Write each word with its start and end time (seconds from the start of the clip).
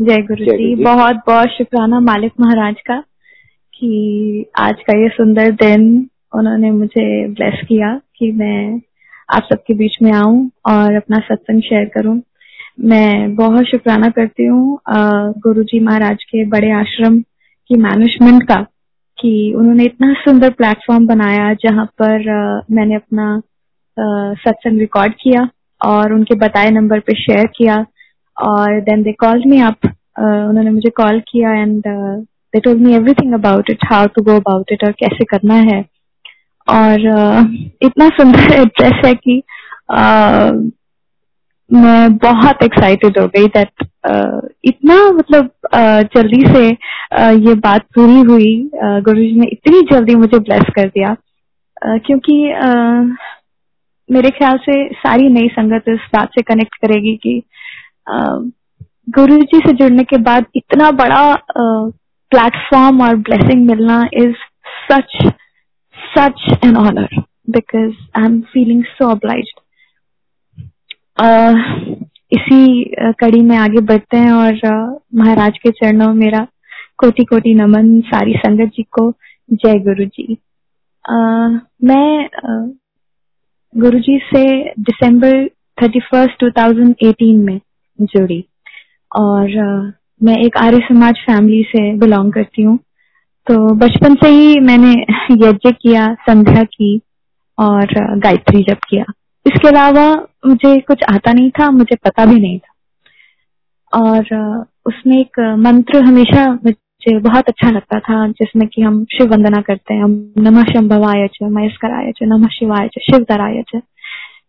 जय 0.00 0.16
गुरु 0.16 0.44
जी। 0.44 0.74
जी। 0.76 0.84
बहुत 0.84 1.16
बहुत 1.26 1.48
शुक्राना 1.48 2.00
मालिक 2.00 2.32
महाराज 2.40 2.74
का 2.86 3.00
कि 3.74 4.44
आज 4.58 4.74
का 4.80 4.96
ये 5.02 5.08
सुंदर 5.08 5.50
दिन 5.50 5.82
उन्होंने 6.34 6.70
मुझे 6.70 7.04
ब्लेस 7.28 7.60
किया 7.68 8.00
कि 8.16 8.30
मैं 8.32 8.80
आप 9.28 9.42
सबके 9.42 9.74
बीच 9.74 9.96
में 10.02 10.12
आऊँ 10.12 10.50
और 10.70 10.94
अपना 10.94 11.18
सत्संग 11.18 11.62
शेयर 11.62 11.84
करूँ। 11.84 12.20
मैं 12.80 13.34
बहुत 13.34 13.64
शुक्राना 13.64 14.08
करती 14.08 14.46
हूँ 14.46 14.78
गुरु 15.46 15.62
जी 15.62 15.80
महाराज 15.80 16.24
के 16.24 16.44
बड़े 16.44 16.70
आश्रम 16.70 17.20
की 17.20 17.76
मैनेजमेंट 17.76 18.42
का 18.42 18.60
कि 19.18 19.52
उन्होंने 19.56 19.84
इतना 19.84 20.12
सुंदर 20.12 20.50
प्लेटफॉर्म 20.50 21.06
बनाया 21.06 21.52
जहाँ 21.54 21.84
पर 22.02 22.28
अ, 22.28 22.62
मैंने 22.70 22.94
अपना 22.94 23.40
सत्संग 24.44 24.78
रिकॉर्ड 24.80 25.12
किया 25.12 25.48
और 25.80 26.12
उनके 26.12 26.34
बताए 26.34 26.70
नंबर 26.70 27.00
पे 27.00 27.14
शेयर 27.14 27.46
किया। 27.46 27.84
और 28.42 28.80
then 28.80 29.02
they 29.02 29.12
called 29.12 29.46
me 29.46 29.60
up 29.60 29.86
उन्होंने 30.18 30.70
मुझे 30.70 30.90
कॉल 30.90 31.20
किया 31.20 31.52
and 31.52 31.82
they 31.86 32.60
told 32.60 32.80
me 32.82 32.94
everything 32.94 33.34
about 33.34 33.70
it 33.70 33.84
how 33.92 34.06
to 34.06 34.22
go 34.22 34.36
about 34.36 34.72
it 34.72 34.84
और 34.84 34.92
कैसे 34.92 35.24
करना 35.24 35.54
है। 35.54 35.84
और 36.68 37.06
अ, 37.06 37.40
इतना 37.82 38.08
सुंदर 38.08 38.52
एड्रेस 38.52 39.04
है 39.06 39.14
कि 39.14 39.42
अ, 39.90 40.00
मैं 41.70 42.16
बहुत 42.16 42.62
एक्साइटेड 42.62 43.18
हो 43.18 43.26
गई 43.26 43.46
दैट 43.46 43.84
uh, 44.10 44.48
इतना 44.64 44.94
मतलब 45.12 45.50
अ, 45.72 46.02
जल्दी 46.14 46.40
से 46.46 46.70
अ, 47.12 47.30
ये 47.30 47.54
बात 47.54 47.82
पूरी 47.94 48.20
हुई। 48.20 48.70
Uh, 48.84 49.02
गुरु 49.04 49.18
जी 49.18 49.40
ने 49.40 49.46
इतनी 49.46 49.80
जल्दी 49.92 50.14
मुझे 50.14 50.38
ब्लेस 50.38 50.62
कर 50.76 50.88
दिया। 50.88 51.10
अ, 51.82 51.96
क्योंकि 52.06 52.50
अ, 52.50 52.68
मेरे 54.08 54.30
ख्याल 54.30 54.56
से 54.58 54.88
सारी 54.94 55.28
नई 55.28 55.48
संगत 55.48 55.84
इस 55.88 56.08
बात 56.14 56.28
से 56.28 56.42
कनेक्ट 56.42 56.74
करेगी 56.76 57.14
कि 57.16 57.42
गुरु 59.10 59.36
जी 59.36 59.58
से 59.58 59.72
जुड़ने 59.72 60.04
के 60.04 60.16
बाद 60.16 60.44
इतना 60.56 60.90
बड़ा 60.90 61.34
प्लेटफॉर्म 61.56 63.02
और 63.02 63.16
ब्लेसिंग 63.16 63.66
मिलना 63.66 64.08
is 64.14 64.34
such 64.92 65.16
such 65.98 66.64
an 66.64 66.76
honour 66.76 67.08
because 67.50 67.92
I 68.18 68.24
am 68.24 68.40
feeling 68.40 68.84
so 68.84 69.14
अह, 71.20 71.64
इसी 72.32 72.84
कड़ी 73.20 73.40
में 73.40 73.56
आगे 73.56 73.80
बढ़ते 73.80 74.16
हैं 74.16 74.32
और 74.32 74.54
महाराज 75.14 75.58
के 75.58 75.70
चरणों 75.70 76.12
मेरा 76.14 76.46
कोटि 76.98 77.24
कोटि 77.24 77.54
नमन 77.54 78.00
सारी 78.00 78.32
संगत 78.32 78.72
जी 78.76 78.82
को 78.82 79.12
जय 79.52 79.78
गुरु 79.78 80.04
जी 80.04 80.38
मैं 81.84 82.28
गुरु 83.74 83.98
जी 83.98 84.18
से 84.18 84.74
December 84.80 85.46
thirty 85.82 86.00
first 86.00 86.40
two 86.40 86.50
thousand 86.50 86.94
eighteen 87.02 87.38
में 87.38 87.60
जुड़ी। 88.02 88.44
और 89.16 89.48
मैं 90.22 90.36
एक 90.36 90.56
आर्य 90.56 90.78
समाज 90.78 91.14
फैमिली 91.14 91.62
से 91.62 91.94
बिलोंग 91.94 92.32
करती 92.32 92.62
हूँ। 92.62 92.78
तो 93.46 93.74
बचपन 93.74 94.14
से 94.14 94.28
ही 94.28 94.60
मैंने 94.60 94.92
यज्ञ 95.48 95.72
किया, 95.72 96.14
संध्या 96.14 96.64
की 96.64 97.00
और 97.58 97.86
गायत्री 98.18 98.62
जप 98.62 98.78
किया। 98.88 99.04
इसके 99.46 99.68
अलावा 99.68 100.26
मुझे 100.46 100.80
कुछ 100.80 101.02
आता 101.12 101.32
नहीं 101.32 101.50
था, 101.50 101.70
मुझे 101.70 101.96
पता 101.96 102.26
भी 102.26 102.40
नहीं 102.40 102.58
था। 102.58 102.70
और 104.00 104.20
उसमें 104.86 105.20
एक 105.20 105.56
मंत्र 105.58 106.04
हमेशा 106.04 106.52
मुझे 106.52 107.18
बहुत 107.18 107.48
अच्छा 107.48 107.70
लगता 107.70 108.00
था, 108.00 108.28
जिसमें 108.28 108.68
कि 108.68 108.82
हम 108.82 109.04
शिव 109.04 109.30
वंदना 109.30 109.60
करते 109.60 109.94
हैं। 109.94 110.04
हम 110.04 110.32
नमः 110.38 110.64
शंभवाय 110.64 111.28
च 111.28 111.38
मयस्कराय 111.42 112.12
च, 112.12 112.18
नमः 112.22 112.48
शिवाय 112.48 112.88
च, 112.88 112.90
शिव 112.98 113.24
तराय 113.28 113.62
च। 113.62 113.80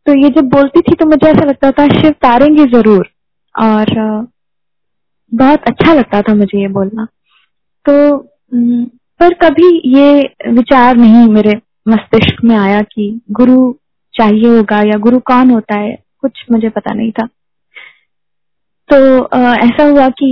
तो 0.06 0.14
ये 0.14 0.30
जब 0.30 0.42
बोलती 0.42 0.82
थी 0.82 0.96
तो 0.96 1.06
मुझे 1.06 1.28
ऐसा 1.28 1.46
लगता 1.46 1.72
था, 1.72 1.88
शिव 1.88 2.12
तारेंगे 2.12 2.66
ज़रूर। 2.66 3.10
और 3.56 3.94
बहुत 5.32 5.64
अच्छा 5.68 5.94
लगता 5.94 6.22
था 6.22 6.34
मुझे 6.36 6.60
ये 6.62 6.68
बोलना। 6.70 7.06
तो 7.86 8.18
पर 9.20 9.34
कभी 9.42 9.68
ये 9.90 10.52
विचार 10.52 10.96
नहीं 10.98 11.28
मेरे 11.34 11.60
मस्तिष्क 11.88 12.44
में 12.44 12.56
आया 12.58 12.82
कि 12.84 13.10
गुरु 13.32 13.74
चाहिए 14.14 14.56
होगा 14.58 14.80
या 14.84 14.98
गुरु 15.00 15.20
कौन 15.26 15.52
होता 15.52 15.78
है, 15.80 15.98
कुछ 16.22 16.46
मुझे 16.52 16.70
पता 16.70 16.94
नहीं 16.94 17.12
था। 17.12 17.26
तो 18.90 18.98
ऐसा 19.58 19.84
हुआ 19.84 20.08
कि 20.12 20.32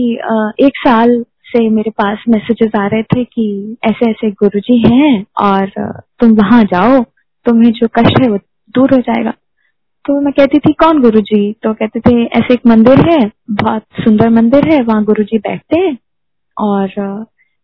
एक 0.62 0.78
साल 0.78 1.22
से 1.48 1.68
मेरे 1.70 1.92
पास 1.92 2.24
मैसेजेस 2.30 2.72
आ 2.80 2.86
रहे 2.88 3.04
थे 3.04 3.24
कि 3.26 3.78
ऐसे 3.86 4.10
ऐसे 4.10 4.30
गुरुजी 4.34 4.78
हैं 4.88 5.24
और 5.42 5.70
तुम 6.20 6.32
वहाँ 6.38 6.64
जाओ, 6.66 7.04
तुम्हें 7.46 7.72
जो 7.72 7.88
कष्ट 7.98 8.22
है 8.22 8.30
वो 8.30 8.38
दूर 8.76 8.94
हो 8.94 9.00
जाएगा। 9.02 9.34
तो 10.10 10.20
मैं 10.22 10.32
कहती 10.34 10.58
थी 10.60 10.72
कौन 10.74 11.02
गुरुजी? 11.02 11.52
तो 11.54 11.74
कहते 11.74 12.00
थे 12.00 12.24
ऐसे 12.26 12.54
एक 12.54 12.62
मंदिर 12.68 13.00
है 13.10 13.32
बहुत 13.52 13.82
सुंदर 14.04 14.30
मंदिर 14.30 14.74
है 14.74 14.82
वहाँ 14.84 15.04
गुरुजी 15.04 15.38
बैठते 15.38 15.80
हैं 15.80 15.98
और 16.58 16.88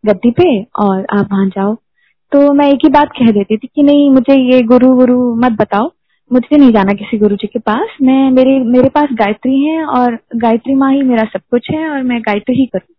गद्दी 0.05 0.31
पे 0.31 0.63
और 0.63 1.05
आप 1.17 1.29
वहाँ 1.31 1.47
जाओ। 1.47 1.73
तो 2.31 2.53
मैं 2.53 2.67
एक 2.69 2.79
ही 2.83 2.89
बात 2.89 3.11
कह 3.11 3.31
देती 3.31 3.57
थी 3.57 3.67
कि 3.75 3.83
नहीं 3.83 4.09
मुझे 4.11 4.35
ये 4.53 4.61
गुरु 4.61 4.95
गुरु 4.95 5.35
मत 5.35 5.51
बताओ 5.51 5.89
मुझे 6.33 6.57
नहीं 6.57 6.71
जाना 6.71 6.93
किसी 6.93 7.17
गुरु 7.17 7.35
जी 7.35 7.47
के 7.47 7.59
पास 7.59 7.97
मैं 8.01 8.31
मेरे 8.31 8.59
मेरे 8.59 8.89
पास 8.89 9.09
गायत्री 9.13 9.63
है 9.65 9.85
और 9.85 10.19
गायत्री 10.35 10.75
माँ 10.75 10.91
ही 10.93 11.01
मेरा 11.01 11.23
सब 11.23 11.41
कुछ 11.51 11.71
है 11.71 11.89
और 11.89 12.03
मैं 12.03 12.21
गायत्री 12.21 12.55
ही 12.55 12.65
करूँ। 12.65 12.95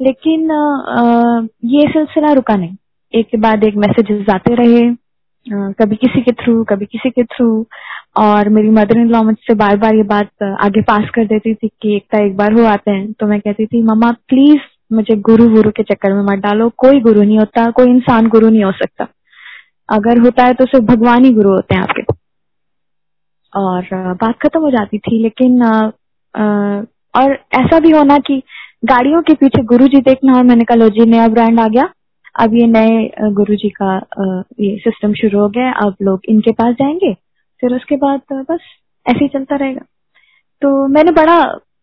लेकिन 0.00 0.48
अ, 0.50 1.46
ये 1.64 1.82
सिलसिला 1.82 2.32
रुका 2.32 2.56
नहीं। 2.56 2.76
एक 3.14 3.28
के 3.28 3.36
बाद 3.36 3.64
एक 3.64 3.76
मैसेजेस 3.76 4.26
आते 4.30 4.54
रहे 4.54 4.90
कभी 5.52 5.96
किसी 5.96 6.20
के 6.22 6.32
थ्रू 6.32 6.64
कभी 6.64 6.86
किसी 6.86 7.10
के 7.10 7.24
थ्रू। 7.24 7.66
और 8.16 8.48
मेरी 8.48 8.68
मदर 8.68 8.98
इन 8.98 9.06
लॉ 9.06 9.22
मुझसे 9.22 9.54
बार 9.54 9.76
बार 9.76 9.94
ये 9.94 10.02
बात 10.02 10.42
आगे 10.42 10.82
पास 10.82 11.04
कर 11.14 11.24
देती 11.24 11.54
थी 11.54 11.70
कि 11.82 11.96
एकता 11.96 12.26
एक 12.26 12.36
बार 12.36 12.52
हो 12.52 12.64
आते 12.64 12.90
हैं। 12.90 13.12
तो 13.12 13.26
मैं 13.26 13.40
कहती 13.40 13.66
थी 13.66 13.82
मम्मा 13.82 14.10
प्लीज़ 14.10 14.60
मुझे 14.92 15.16
गुरु 15.16 15.48
गुरु 15.48 15.70
के 15.70 15.82
चक्कर 15.82 16.12
में 16.12 16.22
मत 16.22 16.38
डालो। 16.38 16.68
कोई 16.68 17.00
गुरु 17.00 17.22
नहीं 17.22 17.38
होता 17.38 17.70
कोई 17.70 17.86
इंसान 17.86 18.28
गुरु 18.28 18.48
नहीं 18.48 18.64
हो 18.64 18.72
सकता। 18.72 19.06
अगर 19.92 20.20
होता 20.20 20.44
है 20.44 20.54
तो 20.54 20.64
सिर्फ़ 20.64 20.84
भगवान 20.84 21.24
ही 21.24 21.30
गुरु 21.30 21.50
होते 21.50 21.74
हैं 21.74 21.82
आपके। 21.82 22.02
और 23.56 23.86
बात 23.94 24.34
खत्म 24.42 24.60
हो 24.60 24.70
जाती 24.70 24.98
थी 24.98 25.22
लेकिन 25.22 25.60
अ, 25.60 25.90
अ, 26.34 26.42
और 27.20 27.32
ऐसा 27.32 27.78
भी 27.78 27.90
होना 27.90 28.18
कि 28.18 28.42
गाड़ियों 28.84 29.22
के 29.22 29.34
पीछे 29.34 29.62
गुरु 29.62 29.88
जी 29.88 30.00
देखना 30.00 30.34
और 30.34 30.44
मैंने 30.44 30.64
कहा 30.64 30.76
लो 30.76 30.88
जी 30.88 31.06
नया 31.06 31.28
ब्रांड 31.28 31.60
आ 31.60 31.68
गया। 31.68 31.88
अब 32.34 32.54
ये 32.54 32.66
नए 32.66 33.10
गुरु 33.32 33.54
जी 33.54 33.68
का 33.82 33.96
ये 34.60 34.76
सिस्टम 34.78 35.12
शुरू 35.14 35.40
हो 35.40 35.48
गया 35.48 35.72
अब 35.84 35.96
लोग 36.02 36.20
इनके 36.28 36.52
पास 36.52 36.74
जाएँगे, 36.74 37.12
फिर 37.62 37.74
उसके 37.76 37.96
बाद 37.96 38.20
बस 38.50 38.60
ऐसे 39.06 39.18
ही 39.24 39.28
चलता 39.28 39.56
रहेगा। 39.56 39.84
तो 40.62 40.86
मैंने 40.88 41.10
बड़ा 41.12 41.38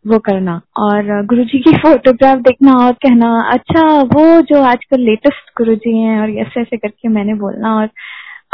वो 0.08 0.18
करना 0.20 0.62
और 0.80 1.26
गुरु 1.26 1.44
जी 1.44 1.60
की 1.60 1.72
फोटोग्राफ 1.78 2.40
देखना 2.40 2.74
और 2.86 2.94
कहना 2.94 3.28
अच्छा 3.54 3.82
वो 4.14 4.42
जो 4.42 4.62
आजकल 4.64 5.02
लेटेस्ट 5.02 5.52
गुरु 5.58 5.76
जी 5.76 5.98
हैं 5.98 6.20
और 6.22 6.30
ऐसे 6.40 6.62
ऐसे 6.62 6.78
करके 6.78 7.10
मैंने 7.10 7.34
बोलना 7.34 7.76
और 7.76 7.90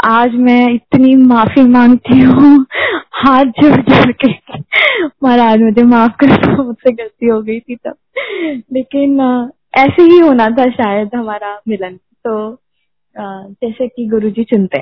आज 0.04 0.34
मैं 0.38 0.68
इतनी 0.74 1.14
माफ़ी 1.16 1.62
मांगती 1.62 2.20
हूँ, 2.20 2.66
हाथ 3.12 3.44
जोड़ 3.60 3.80
जोड़ 3.80 4.12
के 4.24 4.32
महाराज 5.24 5.60
मुझे 5.60 5.82
माफ़ 5.82 6.12
कर 6.20 6.36
दो, 6.36 6.62
मुझसे 6.64 6.92
गलती 6.92 7.26
हो 7.26 7.40
गई 7.42 7.60
थी 7.60 7.76
तब। 7.76 7.94
लेकिन 8.72 9.20
ऐसे 9.78 10.02
ही 10.04 10.18
होना 10.18 10.48
था 10.50 10.70
शायद 10.72 11.14
हमारा 11.14 11.54
मिलन। 11.68 11.96
तो 12.26 12.58
जैसे 13.16 13.86
कि 13.88 14.06
गुरुजी 14.08 14.44
चुनते। 14.44 14.80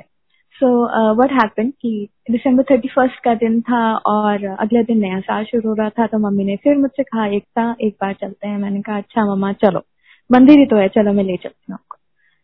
सो 0.56 0.68
व्हाट 1.14 1.32
हैपन 1.32 1.70
कि 1.72 2.08
दिसंबर 2.30 2.62
थर्टी 2.70 2.88
फ़र्स्ट 2.88 3.18
का 3.24 3.34
दिन 3.34 3.60
था 3.60 3.80
और 4.06 4.44
अगले 4.46 4.82
दिन 4.82 4.98
नया 4.98 5.18
साल 5.20 5.44
शुरू 5.44 5.68
हो 5.68 5.74
रहा 5.74 5.88
था 5.88 6.06
तो 6.06 6.18
मम्मी 6.18 6.44
ने 6.44 6.56
फिर 6.56 6.76
मुझसे 6.76 7.02
कहा 7.02 7.26
एकता 7.26 7.74
एक 7.80 7.96
बार 8.02 8.12
चलते 8.12 8.48
हैं। 8.48 8.58
मैंने 8.58 8.80
कहा 8.82 8.96
अच्छा 8.96 9.24
मम्मा 9.26 9.52
चलो। 9.64 9.82
मंदिर 10.30 10.58
ही 10.58 10.66
तो 10.66 10.76
है 10.76 10.88
चलो 10.88 11.12
मैं 11.12 11.24
ले 11.24 11.36
चलती 11.36 11.72
हूँ 11.72 11.74
आपको। 11.74 11.96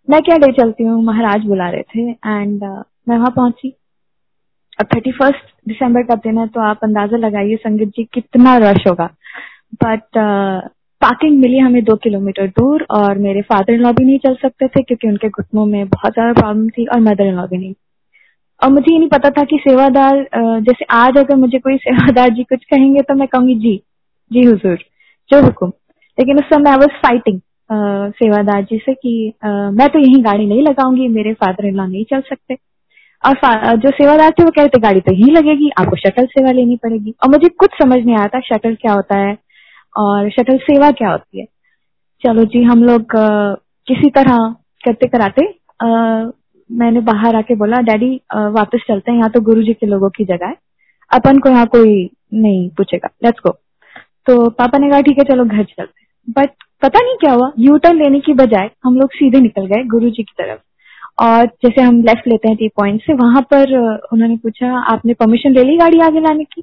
मैं 0.08 0.20
क्या 0.22 0.36
ले 0.36 0.52
चलती 0.52 0.84
हूँ? 0.84 1.02
महाराज 1.04 1.44
बुला 1.46 1.68
रहे 1.70 1.82
थे 1.94 2.10
एंड 2.10 2.62
uh, 2.62 2.82
मैं 3.08 3.16
वहाँ 3.18 3.30
पहुँची। 3.30 3.74
अब 4.80 4.86
थर्टी 4.94 5.12
फ़र्स्ट 5.12 5.50
दिसंबर 5.68 6.02
का 6.02 6.14
दिन 6.24 6.38
है 6.38 6.46
तो 6.48 6.60
आप 6.60 6.80
अंदाज़ा 6.82 7.16
लगाइए 7.18 7.56
संगीत 7.56 7.88
जी 7.88 8.04
कितना 8.14 8.56
रश 8.60 8.86
होगा। 8.88 9.08
बट 9.82 10.18
पार्किंग 11.02 11.38
मिली 11.40 11.58
हमें 11.58 11.82
दो 11.84 11.94
किलोमीटर 12.02 12.46
दूर 12.48 12.86
और 12.92 13.18
मेरे 13.18 13.42
फादर 13.44 13.72
इन 13.72 13.80
लॉ 13.80 13.92
भी 13.92 14.04
नहीं 14.04 14.18
चल 14.18 14.34
सकते 14.42 14.68
थे 14.68 14.82
क्योंकि 14.82 15.08
उनके 15.08 15.28
घुटनों 15.28 15.64
में 15.66 15.88
बहुत 15.88 16.12
ज़्यादा 16.12 16.32
प्रॉब्लम 16.32 16.68
थी 16.68 16.86
और 16.86 17.00
मदर 17.02 17.26
इन 17.26 17.34
लॉ 17.36 17.46
भी 17.46 17.58
नहीं। 17.58 17.74
और 18.62 18.70
मुझे 18.70 18.92
ये 18.92 18.98
नहीं 18.98 19.08
पता 19.08 19.30
था 19.30 19.44
कि 19.44 19.56
सेवादार 19.60 20.26
जैसे 20.62 20.84
आज 20.94 21.16
अगर 21.18 21.36
मुझे 21.36 21.58
कोई 21.60 21.76
सेवादार 21.78 22.28
जी 22.30 22.42
कुछ 22.44 22.64
कहेंगे 22.64 23.00
तो 23.02 23.14
मैं 23.14 23.28
कहूँगी, 23.28 23.54
जी 23.56 23.82
जी 24.30 24.44
हुजूर, 24.44 24.76
जो 25.30 25.40
हुक्म। 25.42 25.66
लेकिन 26.18 26.38
उस 26.38 26.44
समय 26.46 26.70
आई 26.70 26.76
वॉज़ 26.76 27.00
फाइटिंग 27.02 27.40
सेवादार 28.14 28.62
जी 28.62 28.78
से 28.78 28.94
कि 28.94 29.32
मैं 29.44 29.88
तो 29.88 29.98
यही 29.98 30.22
गाड़ी 30.22 30.46
नहीं 30.46 30.62
लगाऊँगी, 30.62 31.08
मेरे 31.10 31.32
फादर 31.34 31.66
इन 31.66 31.74
लॉ 31.76 31.86
नहीं 31.86 32.04
चल 32.10 32.20
सकते। 32.22 32.56
और 33.24 33.76
जो 33.78 33.90
सेवादार 33.92 34.30
थे 34.30 34.44
वो 34.44 34.50
कह 34.50 34.62
रहे 34.62 34.68
थे 34.68 34.80
गाड़ी 34.80 35.00
तो 35.00 35.12
यही 35.12 35.30
लगेगी, 35.32 35.70
आपको 35.78 35.96
शटल 35.98 36.26
सेवा 36.28 36.52
लेनी 36.52 36.76
पड़ेगी। 36.76 37.14
और 37.22 37.30
मुझे 37.30 37.48
कुछ 37.50 37.70
समझ 37.82 37.98
नहीं 37.98 38.16
आया 38.16 38.28
था 38.28 38.40
शटल 38.46 38.74
क्या 38.76 38.92
होता 38.92 39.18
है 39.18 39.36
और 39.96 40.30
शटल 40.30 40.56
सेवा 40.60 40.90
क्या 40.90 41.10
होती 41.10 41.40
है? 41.40 41.46
चलो 42.22 42.44
जी 42.44 42.62
हम 42.64 42.82
लोग 42.84 43.12
किसी 43.88 44.10
तरह 44.10 44.36
करते 44.84 45.06
कराते। 45.08 45.46
अ, 45.80 45.86
मैंने 46.70 47.00
बाहर 47.02 47.36
आके 47.36 47.54
बोला 47.56 47.80
डैडी 47.82 48.14
वापस 48.34 48.84
चलते 48.88 49.10
हैं 49.10 49.18
यहाँ 49.18 49.30
तो 49.30 49.40
गुरु 49.40 49.62
जी 49.62 49.72
के 49.74 49.86
लोगों 49.86 50.08
की 50.10 50.24
जगह 50.24 50.46
है। 50.46 50.54
अपन 51.10 51.38
को 51.38 51.48
यहाँ 51.48 51.66
कोई 51.66 52.08
नहीं 52.34 52.68
पूछेगा। 52.76 53.08
लेट्स 53.24 53.40
गो 53.46 53.50
तो 54.26 54.48
पापा 54.50 54.78
ने 54.78 54.88
कहा 54.90 55.00
ठीक 55.00 55.18
है 55.18 55.24
चलो 55.24 55.44
घर 55.44 55.64
चलते 55.64 56.00
बट 56.28 56.50
पता 56.82 56.98
नहीं 57.00 57.16
क्या 57.16 57.32
हुआ 57.32 57.50
यू 57.58 57.76
टर्न 57.78 57.96
लेने 57.98 58.20
की 58.20 58.32
बजाय 58.34 58.70
हम 58.84 58.96
लोग 58.96 59.12
सीधे 59.12 59.40
निकल 59.40 59.66
गए 59.66 59.84
गुरु 59.88 60.10
जी 60.10 60.22
की 60.22 60.32
तरफ़। 60.38 60.60
और 61.20 61.46
जैसे 61.62 61.82
हम 61.82 62.00
लेफ़्ट 62.02 62.28
लेते 62.28 62.48
हैं 62.48 62.56
टी 62.56 62.68
पॉइंट 62.76 63.00
से 63.02 63.14
वहाँ 63.14 63.42
पर 63.52 63.76
उन्होंने 64.12 64.36
पूछा 64.36 64.72
आपने 64.92 65.14
परमिशन 65.14 65.52
ले 65.52 65.64
ली 65.64 65.76
गाड़ी 65.76 66.00
आगे 66.00 66.20
लाने 66.20 66.44
की? 66.44 66.62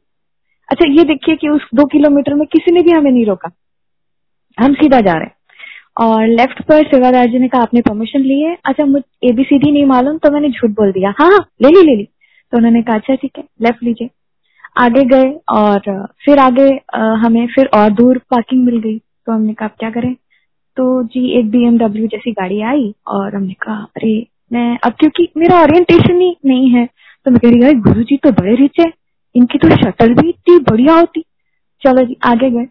अच्छा 0.71 0.85
ये 0.89 1.03
देखिए 1.03 1.35
कि 1.35 1.49
उस 1.49 1.61
दो 1.75 1.85
किलोमीटर 1.85 2.33
में 2.33 2.47
किसी 2.47 2.71
ने 2.71 2.81
भी 2.81 2.91
हमें 2.91 3.11
नहीं 3.11 3.25
रोका। 3.25 3.49
हम 4.57 4.73
सीधा 4.73 4.99
जा 5.01 5.13
रहे 5.13 5.23
हैं। 5.23 5.35
और 6.01 6.27
लेफ़्ट 6.27 6.61
पर 6.61 6.83
सेवादार 6.83 7.27
जी 7.27 7.39
ने 7.39 7.47
कहा, 7.47 7.61
आपने 7.61 7.81
परमिशन 7.81 8.19
ली 8.19 8.41
है? 8.41 8.57
अच्छा 8.65 8.85
मुझे 8.85 9.29
एबीसीडी 9.29 9.71
नहीं 9.71 9.85
मालूम 9.85 10.17
तो 10.17 10.31
मैंने 10.31 10.49
झूठ 10.49 10.69
बोल 10.71 10.91
दिया। 10.91 11.13
हाँ 11.19 11.29
हाँ 11.31 11.39
ले 11.61 11.69
ली 11.69 11.81
ले 11.85 11.95
ली। 11.95 12.03
तो 12.51 12.57
उन्होंने 12.57 12.81
कहा 12.81 12.95
अच्छा 12.95 13.15
ठीक 13.15 13.31
है 13.37 13.43
लेफ़्ट 13.61 13.83
लीजिए। 13.83 14.09
आगे 14.77 15.03
गए 15.05 15.31
और 15.51 16.07
फिर 16.25 16.39
आगे 16.39 16.69
हमें 16.97 17.47
फिर 17.47 17.69
और 17.73 17.89
दूर 17.89 18.17
पार्किंग 18.17 18.63
मिल 18.65 18.79
गई। 18.79 18.97
तो 18.97 19.31
हमने 19.31 19.53
कहा 19.53 19.67
क्या 19.67 19.89
करें? 19.89 20.13
तो 20.77 21.03
जी, 21.03 21.39
एक 21.39 21.49
बीएमडब्ल्यू 21.51 22.07
जैसी 22.07 22.31
गाड़ी 22.31 22.61
आई 22.61 22.93
और 23.07 23.35
हमने 23.35 23.53
कहा, 23.53 23.75
अरे, 23.97 24.27
मैं, 24.53 24.77
अब 24.83 24.93
क्योंकि 24.99 25.27
मेरा 25.37 25.61
ओरिएंटेशन 25.61 26.21
ही 26.21 26.35
नहीं 26.45 26.69
है। 26.69 26.87
तो 27.25 27.31
मैं 27.31 27.39
कह 27.39 27.49
रही 27.49 27.73
गुरु 27.73 28.03
जी 28.03 28.17
तो 28.17 28.31
बड़े 28.31 28.55
रिच 28.55 28.79
है। 28.79 28.98
इनकी 29.35 29.57
तो 29.57 29.69
शटल 29.75 30.13
भी 30.13 30.29
इतनी 30.29 30.57
बढ़िया 30.69 30.93
होती। 30.95 31.23
चलो 31.81 32.03
जी, 32.05 32.17
आगे 32.25 32.49
गए। 32.49 32.65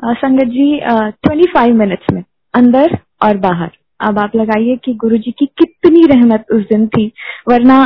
संगत 0.00 0.46
जी 0.46 0.78
ट्वेंटी 0.82 1.50
फाइव 1.52 1.74
मिनट्स 1.74 2.12
में, 2.12 2.22
अंदर 2.54 2.98
और 3.24 3.36
बाहर। 3.38 3.70
अब 4.00 4.18
आप 4.18 4.34
लगाइए 4.36 4.76
कि 4.76 4.94
गुरु 4.94 5.18
जी 5.18 5.30
की 5.30 5.46
कितनी 5.58 6.04
रहमत 6.06 6.46
उस 6.52 6.62
दिन 6.64 6.86
थी। 6.88 7.06
वरना 7.48 7.84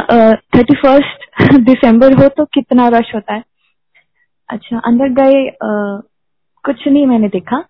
थर्टी 0.57 0.75
फ़र्स्ट 0.77 1.53
दिसंबर 1.61 2.15
हो 2.15 2.29
तो 2.29 2.45
कितना 2.55 2.89
रश 2.91 3.15
होता 3.15 3.35
है। 3.35 3.43
अच्छा 4.49 4.79
अंदर 4.81 5.13
गए 5.21 5.51
कुछ 6.65 6.87
नहीं 6.89 7.07
मैंने 7.07 7.29
देखा। 7.29 7.65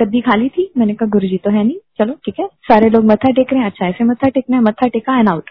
गद्दी 0.00 0.20
खाली 0.20 0.48
थी। 0.48 0.70
मैंने 0.78 0.94
कहा 0.94 1.08
गुरु 1.10 1.28
जी 1.28 1.36
तो 1.36 1.50
है 1.50 1.62
नहीं। 1.64 1.76
चलो, 1.98 2.12
ठीक 2.24 2.34
है। 2.40 2.46
सारे 2.68 2.88
लोग 2.90 3.04
मत्था 3.04 3.30
टेक 3.32 3.52
रहे 3.52 3.60
हैं। 3.60 3.70
अच्छा 3.70 3.86
ऐसे 3.86 4.04
मत्था 4.04 4.28
टेकना 4.28 4.56
है, 4.56 4.62
मत्था 4.62 4.88
टेका 4.88 5.18
एंड 5.18 5.28
आउट 5.28 5.50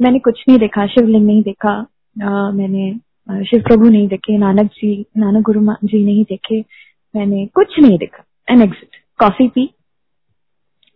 मैंने 0.00 0.18
कुछ 0.18 0.42
नहीं 0.48 0.58
देखा, 0.58 0.86
शिवलिंग 0.86 1.26
नहीं 1.26 1.42
देखा। 1.42 1.74
आ, 2.16 2.50
मैंने 2.50 3.44
शिव 3.44 3.60
प्रभु 3.60 3.88
नहीं 3.88 4.06
देखे 4.08 4.36
नानक 4.38 4.66
जी 4.72 4.90
नानक 5.16 5.42
गुरु 5.44 5.60
जी 5.84 6.04
नहीं 6.04 6.24
देखे 6.24 6.60
मैंने 7.14 7.46
कुछ 7.54 7.78
नहीं 7.80 7.98
देखा। 7.98 8.24
एन 8.48 8.62
एग्जिट 8.62 8.96
कॉफ़ी 9.20 9.48
पी 9.48 9.68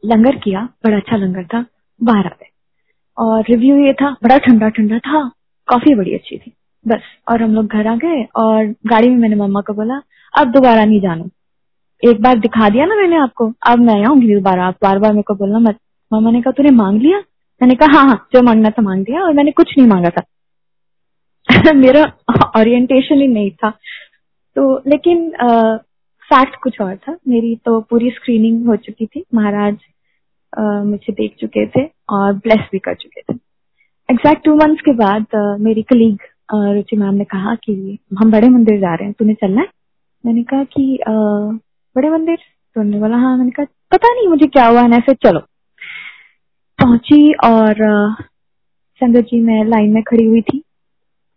लंगर 0.03 0.37
किया 0.45 0.63
बड़ा 0.85 0.97
अच्छा 0.97 1.17
लंगर 1.17 1.45
था 1.45 1.65
बाहर 2.01 2.27
आ 2.27 2.31
गए। 2.31 2.49
और 3.19 3.43
रिव्यू 3.51 3.77
ये 3.79 3.93
था 3.93 4.11
बड़ा 4.23 4.39
ठंडा 4.39 4.69
ठंडा 4.69 4.99
था 4.99 5.23
कॉफ़ी 5.69 5.95
बड़ी 5.95 6.15
अच्छी 6.15 6.39
थी। 6.39 6.53
बस 6.85 7.01
और 7.29 7.43
हम 7.43 7.55
लोग 7.55 7.67
घर 7.67 7.87
आ 7.87 7.95
गए 7.97 8.23
और 8.43 8.67
गाड़ी 8.91 9.09
में 9.09 9.17
मैंने 9.17 9.37
मम्मा 9.37 9.61
को 9.61 9.73
बोला 9.75 10.01
अब 10.35 10.53
दोबारा 10.53 10.85
नहीं 10.85 11.01
जाना। 11.01 11.29
एक 12.03 12.21
बार 12.23 12.39
दिखा 12.39 12.69
दिया 12.69 12.85
ना 12.87 12.95
मैंने 12.97 13.17
आपको 13.17 13.53
अब 13.69 13.79
मैं 13.81 14.03
आऊँगी 14.07 14.35
दोबारा 14.35 14.67
आप 14.67 14.77
बार 14.83 14.99
बार 14.99 15.13
मेरे 15.13 15.23
को 15.23 15.35
बोलना 15.35 15.59
मत। 15.61 15.79
मम्मा 16.11 16.31
ने 16.31 16.41
कहा 16.43 16.53
तूने 16.57 16.71
मांग 16.77 17.01
लिया? 17.03 17.19
मैंने 17.61 17.75
कहा 17.75 17.99
हाँ 17.99 18.07
हाँ 18.09 18.27
जो 18.33 18.43
मांगना 18.43 18.71
था 18.71 18.83
मांग 18.83 19.05
दिया 19.05 19.23
और 19.23 19.33
मैंने 19.35 19.51
कुछ 19.53 19.75
नहीं 19.79 19.89
मांगा 19.89 20.11
था। 20.11 20.23
मेरा 21.75 22.05
ओरिएंटेशन 22.61 23.21
ही 23.21 23.27
नहीं 23.27 23.51
था। 23.51 23.71
तो 24.57 24.77
लेकिन 24.87 25.31
फैक्ट 26.31 26.57
कुछ 26.63 26.81
और 26.81 26.97
था। 26.97 27.17
मेरी 27.29 27.55
तो 27.57 27.81
पूरी 27.81 28.11
स्क्रीनिंग 28.11 28.67
हो 28.67 28.77
चुकी 28.77 29.07
थी। 29.07 29.25
महाराज 29.35 29.77
Uh, 30.59 30.85
मुझे 30.85 31.13
देख 31.13 31.35
चुके 31.41 31.65
थे 31.67 31.83
और 32.11 32.33
ब्लेस 32.35 32.61
भी 32.73 32.79
कर 32.79 32.95
चुके 32.95 33.21
थे। 33.23 33.35
एग्जैक्ट 34.11 34.45
टू 34.45 34.55
मंथ्स 34.55 34.81
के 34.81 34.93
बाद 34.93 35.23
uh, 35.23 35.61
मेरी 35.61 35.83
कलीग 35.83 36.19
रुचि 36.55 36.97
मैम 36.97 37.15
ने 37.15 37.25
कहा 37.25 37.55
कि 37.55 37.99
हम 38.19 38.31
बड़े 38.31 38.49
मंदिर 38.49 38.81
जा 38.81 38.95
रहे 38.95 39.05
हैं 39.05 39.15
तूने 39.19 39.35
चलना 39.35 39.61
है? 39.61 39.67
मैंने 40.27 40.43
कहा 40.43 40.65
कि 40.65 40.99
uh, 41.03 41.59
बड़े 41.97 42.11
मंदिर? 42.11 42.37
तो 42.37 42.81
उन्होंने 42.81 43.01
बोला 43.01 43.17
हाँ 43.17 43.37
मैंने 43.37 43.51
कहा 43.51 43.67
पता 43.93 44.13
नहीं 44.15 44.29
मुझे 44.29 44.47
क्या 44.47 44.67
हुआ 44.67 44.83
ऐसे 44.97 45.15
चलो। 45.15 45.41
पहुँची 46.79 47.33
और 47.45 47.85
uh, 47.91 48.23
संगत 49.01 49.25
जी 49.25 49.41
मैं 49.43 49.65
लाइन 49.65 49.93
में 49.93 50.03
खड़ी 50.03 50.27
हुई 50.27 50.41
थी। 50.41 50.63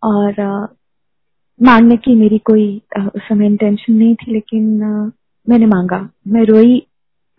और 0.04 0.42
मांगने 1.60 1.96
की 1.96 2.14
मेरी 2.14 2.38
कोई 2.38 2.66
उस 2.98 3.22
समय 3.28 3.46
इंटेंशन 3.46 3.92
नहीं 3.92 4.14
थी 4.14 4.32
लेकिन 4.32 4.64
मैंने 5.46 5.66
मांगा। 5.66 5.98
मैं 6.28 6.44
रोई 6.44 6.78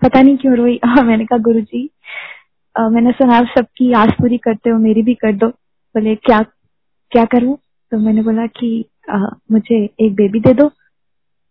पता 0.01 0.21
नहीं 0.21 0.37
क्यों 0.37 0.55
रोई। 0.57 0.79
मैंने 1.03 1.25
कहा 1.25 1.37
गुरु 1.39 1.61
जी 1.61 1.89
मैंने 2.75 3.11
सुना 3.11 3.37
आप 3.37 3.45
सबकी 3.57 3.91
आस 3.93 4.09
पूरी 4.21 4.37
करते 4.37 4.69
हो 4.69 4.77
मेरी 4.79 5.01
भी 5.03 5.13
कर 5.15 5.33
दो। 5.35 5.47
बोले 5.47 6.15
क्या 6.15 6.41
क्या 7.11 7.25
करूँ? 7.25 7.55
तो 7.91 7.97
मैंने 7.97 8.21
बोला 8.23 8.45
कि 8.47 8.85
आ, 9.11 9.17
मुझे 9.51 9.83
एक 10.01 10.13
बेबी 10.15 10.39
दे 10.39 10.53
दो। 10.53 10.69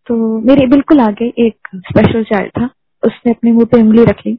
तो 0.07 0.17
मेरे 0.41 0.67
बिल्कुल 0.67 1.01
आगे 1.01 1.27
एक 1.47 1.69
स्पेशल 1.77 2.25
चाइल्ड 2.25 2.51
था। 2.59 2.69
उसने 3.03 3.33
अपने 3.33 3.53
मुँह 3.53 3.65
पे 3.65 3.81
उंगली 3.83 4.05
रख 4.05 4.27
ली 4.27 4.39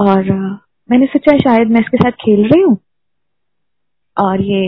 और 0.00 0.30
आ, 0.32 0.56
मैंने 0.90 1.06
सोचा 1.06 1.36
शायद 1.38 1.70
मैं 1.70 1.80
इसके 1.80 1.96
साथ 1.96 2.12
खेल 2.24 2.44
रही 2.48 2.62
हूँ। 2.62 2.78
और 4.16 4.40
ये 4.42 4.62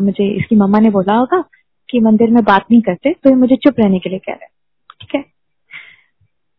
मुझे 0.00 0.36
इसकी 0.36 0.56
मम्मा 0.56 0.78
ने 0.78 0.90
बोला 0.90 1.14
होगा 1.14 1.44
कि 1.90 2.00
मंदिर 2.00 2.30
में 2.30 2.44
बात 2.44 2.64
नहीं 2.70 2.82
करते 2.82 3.12
तो 3.12 3.30
ये 3.30 3.36
मुझे 3.36 3.56
चुप 3.56 3.74
रहने 3.80 3.98
के 3.98 4.10
लिए 4.10 4.18
कह 4.18 4.32
रहे 4.32 4.46
ठीक 5.00 5.14
है? 5.14 5.24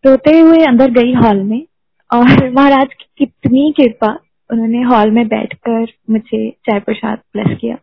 रोते 0.06 0.40
हुए 0.40 0.58
अंदर 0.58 0.92
गई 0.92 1.14
हॉल 1.14 1.44
में 1.44 1.66
और 2.14 2.50
महाराज 2.56 2.88
की 2.94 3.06
कितनी 3.18 3.74
कृपा 3.78 4.20
उन्होंने 4.52 4.82
हॉल 4.82 5.12
में 5.12 5.28
बैठकर 5.28 5.88
मुझे 6.10 6.50
चाय 6.50 6.80
प्रसाद 6.80 7.20
प्लस 7.34 7.58
किया। 7.62 7.78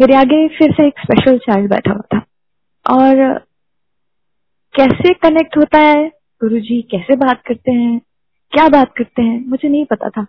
मेरे 0.00 0.16
आगे 0.16 0.48
फिर 0.48 0.72
से 0.72 0.86
एक 0.86 0.94
स्पेशल 0.98 1.38
चाइल्ड 1.38 1.70
बैठा 1.70 1.92
हुआ 1.92 2.18
था। 2.18 2.18
और 2.94 3.38
कैसे 4.76 5.14
कनेक्ट 5.14 5.56
होता 5.56 5.78
है? 5.78 6.08
गुरुजी 6.40 6.82
कैसे 6.82 7.16
बात 7.16 7.42
करते 7.46 7.72
हैं? 7.72 8.00
क्या 8.50 8.68
बात 8.68 8.92
करते 8.96 9.22
हैं? 9.22 9.46
मुझे 9.46 9.68
नहीं 9.68 9.84
पता 9.84 10.08
था। 10.08 10.26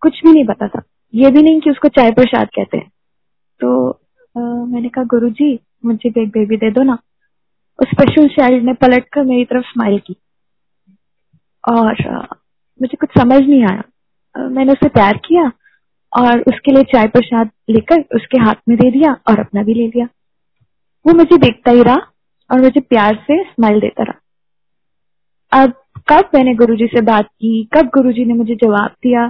कुछ 0.00 0.20
भी 0.24 0.32
नहीं 0.32 0.44
पता 0.44 0.68
था। 0.68 0.82
ये 1.14 1.30
भी 1.30 1.42
नहीं 1.42 1.60
कि 1.60 1.70
उसको 1.70 1.88
चाय 1.88 2.10
प्रसाद 2.10 2.48
कहते 2.48 2.78
हैं। 2.78 2.90
तो 3.60 3.90
आ, 4.38 4.40
मैंने 4.40 4.88
कहा 4.88 5.04
गुरु 5.04 5.30
जी 5.30 5.60
मुझे 5.84 6.10
भी 6.10 6.22
एक 6.22 6.28
बेबी 6.28 6.56
दे 6.56 6.70
दो 6.70 6.82
ना। 6.82 6.98
उस 7.82 7.88
स्पेशल 7.88 8.28
चाइल्ड 8.28 8.64
ने 8.64 8.72
पलट 8.72 9.08
कर 9.08 9.24
मेरी 9.24 9.44
तरफ़ 9.44 9.64
स्माइल 9.64 9.98
की। 9.98 10.16
और 11.68 12.08
आ, 12.08 12.18
मुझे 12.82 12.96
कुछ 12.96 13.08
समझ 13.18 13.40
नहीं 13.40 13.64
आया। 13.64 13.82
आ, 14.38 14.48
मैंने 14.48 14.72
उसे 14.72 14.88
प्यार 14.88 15.16
किया 15.16 15.52
और 16.16 16.40
उसके 16.40 16.72
लिए 16.72 16.82
चाय 16.82 17.06
प्रसाद 17.06 17.50
लेकर 17.70 18.00
उसके 18.00 18.42
हाथ 18.42 18.54
में 18.68 18.78
दे 18.78 18.90
दिया 18.90 19.12
और 19.28 19.40
अपना 19.40 19.62
भी 19.62 19.74
ले 19.74 19.86
लिया। 19.86 20.08
वो 21.06 21.14
मुझे 21.14 21.36
देखता 21.36 21.70
ही 21.70 21.82
रहा 21.82 21.96
और 22.50 22.60
मुझे 22.60 22.80
प्यार 22.80 23.14
से 23.14 23.42
स्माइल 23.42 23.80
देता 23.80 24.02
रहा। 24.02 24.20
अब 25.62 25.72
कब 26.08 26.30
मैंने 26.34 26.54
गुरुजी 26.54 26.86
से 26.86 27.00
बात 27.00 27.26
की? 27.26 27.64
कब 27.64 27.86
गुरुजी 27.86 28.24
ने 28.24 28.34
मुझे 28.34 28.54
जवाब 28.54 28.90
दिया? 28.90 29.26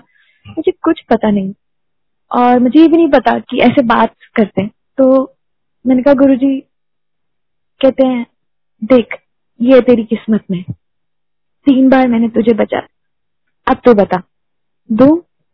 मुझे 0.49 0.73
कुछ 0.73 1.01
पता 1.11 1.31
नहीं। 1.31 1.53
और 2.33 2.59
मुझे 2.59 2.81
ये 2.81 2.89
भी 2.89 2.97
नहीं 2.97 3.09
पता 3.11 3.39
कि 3.41 3.59
ऐसे 3.61 3.83
बात 3.83 4.15
करते 4.37 4.63
हैं। 4.63 4.71
तो 4.99 5.37
मैंने 5.85 6.03
कहा 6.03 6.15
गुरु 6.15 6.35
जी 6.37 6.59
कहते 7.81 8.07
हैं 8.07 8.27
देख 8.83 9.17
ये 9.61 9.81
तेरी 9.81 10.05
किस्मत 10.05 10.45
में 10.51 10.63
तीन 11.67 11.89
बार 11.89 12.09
मैंने 12.09 12.29
तुझे 12.29 12.53
बचा। 12.55 12.87
अब 13.67 13.81
तो 13.85 13.95
बता 13.95 14.23
दो 14.91 15.07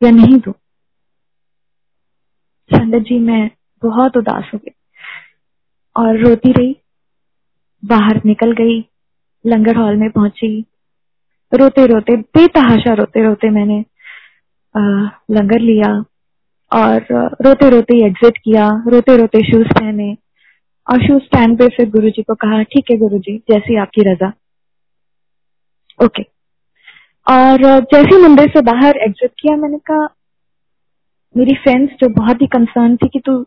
या 0.02 0.10
नहीं 0.10 0.38
दो? 0.38 0.52
संगत 2.70 3.02
जी 3.02 3.18
मैं 3.18 3.50
बहुत 3.82 4.16
उदास 4.16 4.50
हो 4.54 4.58
गई 4.58 4.72
और 5.96 6.18
रोती 6.18 6.52
रही 6.52 6.76
बाहर 7.82 8.20
निकल 8.24 8.52
गई 8.52 8.78
लंगर 9.44 9.76
हॉल 9.76 9.96
में 9.96 10.10
पहुँची। 10.10 10.48
रोते 11.52 11.86
रोते 11.86 12.16
बेतहाशा 12.16 12.94
रोते 12.94 13.22
रोते 13.24 13.50
मैंने 13.50 13.78
आ, 14.74 14.80
लंगर 15.30 15.60
लिया 15.60 15.92
और 16.76 17.06
रोते 17.42 17.68
रोते 17.70 17.98
एग्जिट 18.06 18.38
किया 18.38 18.68
रोते 18.88 19.16
रोते 19.16 19.42
शूज़ 19.44 19.68
पहने 19.70 20.12
और 20.86 21.06
शूज़ 21.06 21.22
स्टैंड 21.24 21.58
पे 21.58 21.68
फिर 21.76 21.88
गुरुजी 21.90 22.22
को 22.22 22.34
कहा, 22.36 22.62
ठीक 22.64 22.90
है 22.90 22.96
गुरुजी, 22.98 23.36
जैसी 23.50 23.76
आपकी 23.80 24.02
रजा। 24.10 24.32
ओके 25.98 26.22
और 27.26 27.62
जैसे 27.92 28.18
मंदिर 28.22 28.48
से 28.48 28.60
बाहर 28.62 28.96
एग्जिट 28.98 29.30
किया, 29.40 29.56
मैंने 29.56 29.78
कहा, 29.80 30.06
मेरी 31.34 31.54
फ्रेंड्स 31.56 31.92
जो 32.00 32.08
बहुत 32.14 32.42
ही 32.42 32.46
कंसर्न 32.48 32.96
थी 32.96 33.08
कि 33.08 33.18
तू, 33.18 33.42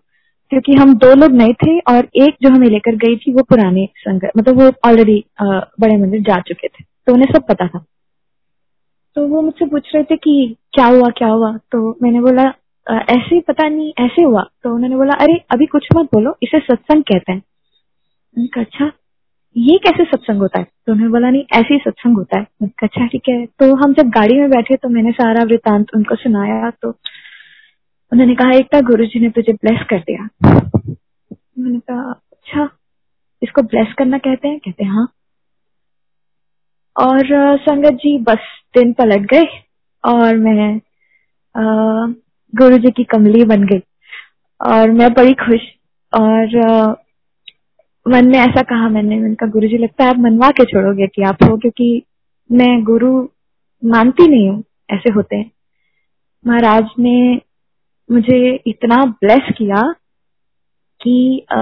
क्योंकि 0.52 0.74
हम 0.74 0.94
दो 0.98 1.14
लोग 1.16 1.32
नए 1.34 1.54
थे 1.64 1.78
और 1.92 2.08
एक 2.18 2.36
जो 2.44 2.50
हमें 2.50 2.68
लेकर 2.68 2.96
गई 2.98 3.16
थी 3.18 3.34
वो 3.34 3.44
पुराने 3.50 3.86
संग 3.98 4.22
मतलब 4.38 4.62
वो 4.62 4.72
ऑलरेडी 4.88 5.24
बड़े 5.42 5.98
मंदिर 5.98 6.22
जा 6.24 6.40
चुके 6.48 6.68
थे 6.68 6.84
तो 6.84 7.14
उन्हें 7.14 7.34
सब 7.34 7.46
पता 7.50 7.68
था। 7.68 7.84
तो 9.16 9.28
वो 9.28 9.42
मुझसे 9.42 9.66
पूछ 9.66 9.92
रहे 9.96 10.04
थे 10.04 10.16
कि, 10.18 10.56
क्या 10.74 10.86
हुआ 10.88 11.10
क्या 11.18 11.28
हुआ? 11.30 11.56
तो 11.72 11.98
मैंने 12.04 12.22
बोला 12.22 12.44
ऐसे 12.90 13.40
पता 13.42 13.68
नहीं, 13.68 13.94
ऐसे 14.00 14.22
हुआ। 14.22 14.44
तो 14.64 14.74
उन्होंने 14.76 14.96
बोला, 14.96 15.14
अरे, 15.14 15.34
अभी 15.52 15.66
कुछ 15.66 15.88
मत 15.96 16.06
बोलो, 16.06 16.36
इसे 16.44 16.60
सत्संग 16.60 17.04
कहते 17.04 17.32
हैं। 17.32 17.42
अच्छा 18.58 18.92
ये 19.58 19.78
कैसे 19.78 20.04
सत्संग 20.06 20.38
होता 20.38 20.60
है? 20.60 20.66
तो 20.86 20.92
उन्होंने 20.92 21.12
बोला, 21.12 21.30
नहीं, 21.30 21.44
ऐसे 21.54 21.74
ही 21.74 21.80
सत्संग 21.80 22.18
होता 22.18 22.40
है। 22.40 22.46
अच्छा 22.64 23.06
ठीक 23.06 23.30
है। 23.30 23.46
तो 23.60 23.76
हम 23.76 23.94
जब 23.94 24.10
गाड़ी 24.10 24.40
में 24.40 24.50
बैठे 24.50 24.76
तो 24.76 24.90
मैंने 24.90 25.12
सारा 25.12 25.44
वृतांत 25.44 25.88
उनको 25.96 26.16
सुनाया 26.16 26.70
तो 26.72 26.90
उन्होंने 28.12 28.36
कहा 28.36 28.52
एकता 28.52 28.80
गुरु 28.82 29.06
जी 29.06 29.20
ने 29.20 29.30
तुझे 29.30 29.54
ब्लेस 29.54 29.86
कर 29.90 30.00
दिया। 30.00 30.28
मैंने 31.60 31.80
कहा 31.80 32.12
अच्छा 32.32 32.70
इसको 33.42 33.62
ब्लेस 33.62 33.94
करना 33.98 34.18
कहते 34.18 34.48
हैं? 34.48 34.60
कहते 34.60 34.84
हैं 34.84 34.92
हाँ। 34.92 35.08
और 36.98 37.58
संगत 37.58 37.94
जी 37.94 38.18
बस 38.20 38.40
दिन 38.74 38.94
पलट 38.94 39.26
गए, 39.34 39.48
और 40.04 40.38
मैं 40.38 40.80
गुरु 42.54 42.78
जी 42.78 42.92
की 42.92 43.04
कमली 43.04 43.44
बन 43.46 43.64
गई। 43.64 43.82
और 44.62 44.92
मैं 44.92 45.14
बड़ी 45.14 45.34
खुश। 45.34 45.62
और 46.14 46.98
मन 48.06 48.28
में 48.28 48.38
ऐसा 48.40 48.62
कहा 48.62 48.90
मैंने 48.90 49.18
उनका 49.24 49.48
गुरु 49.48 49.68
जी 49.68 49.78
लगता 49.78 50.04
है 50.04 50.10
आप 50.10 50.18
मनवा 50.20 50.50
के 50.52 50.66
छोड़ोगे 50.66 51.08
कि 51.08 51.22
आप 51.22 51.44
हो? 51.44 51.58
क्योंकि 51.58 52.04
मैं 52.50 52.84
गुरु 52.84 53.12
मानती 53.84 54.28
नहीं 54.28 54.50
हूँ 54.50 54.64
ऐसे 54.92 55.12
होते 55.14 55.36
हैं। 55.36 55.52
महाराज 56.46 56.90
ने 57.00 57.42
मुझे 58.10 58.56
इतना 58.68 59.04
ब्लेस 59.06 59.54
किया 59.58 59.82
कि 61.02 61.46
आ, 61.52 61.58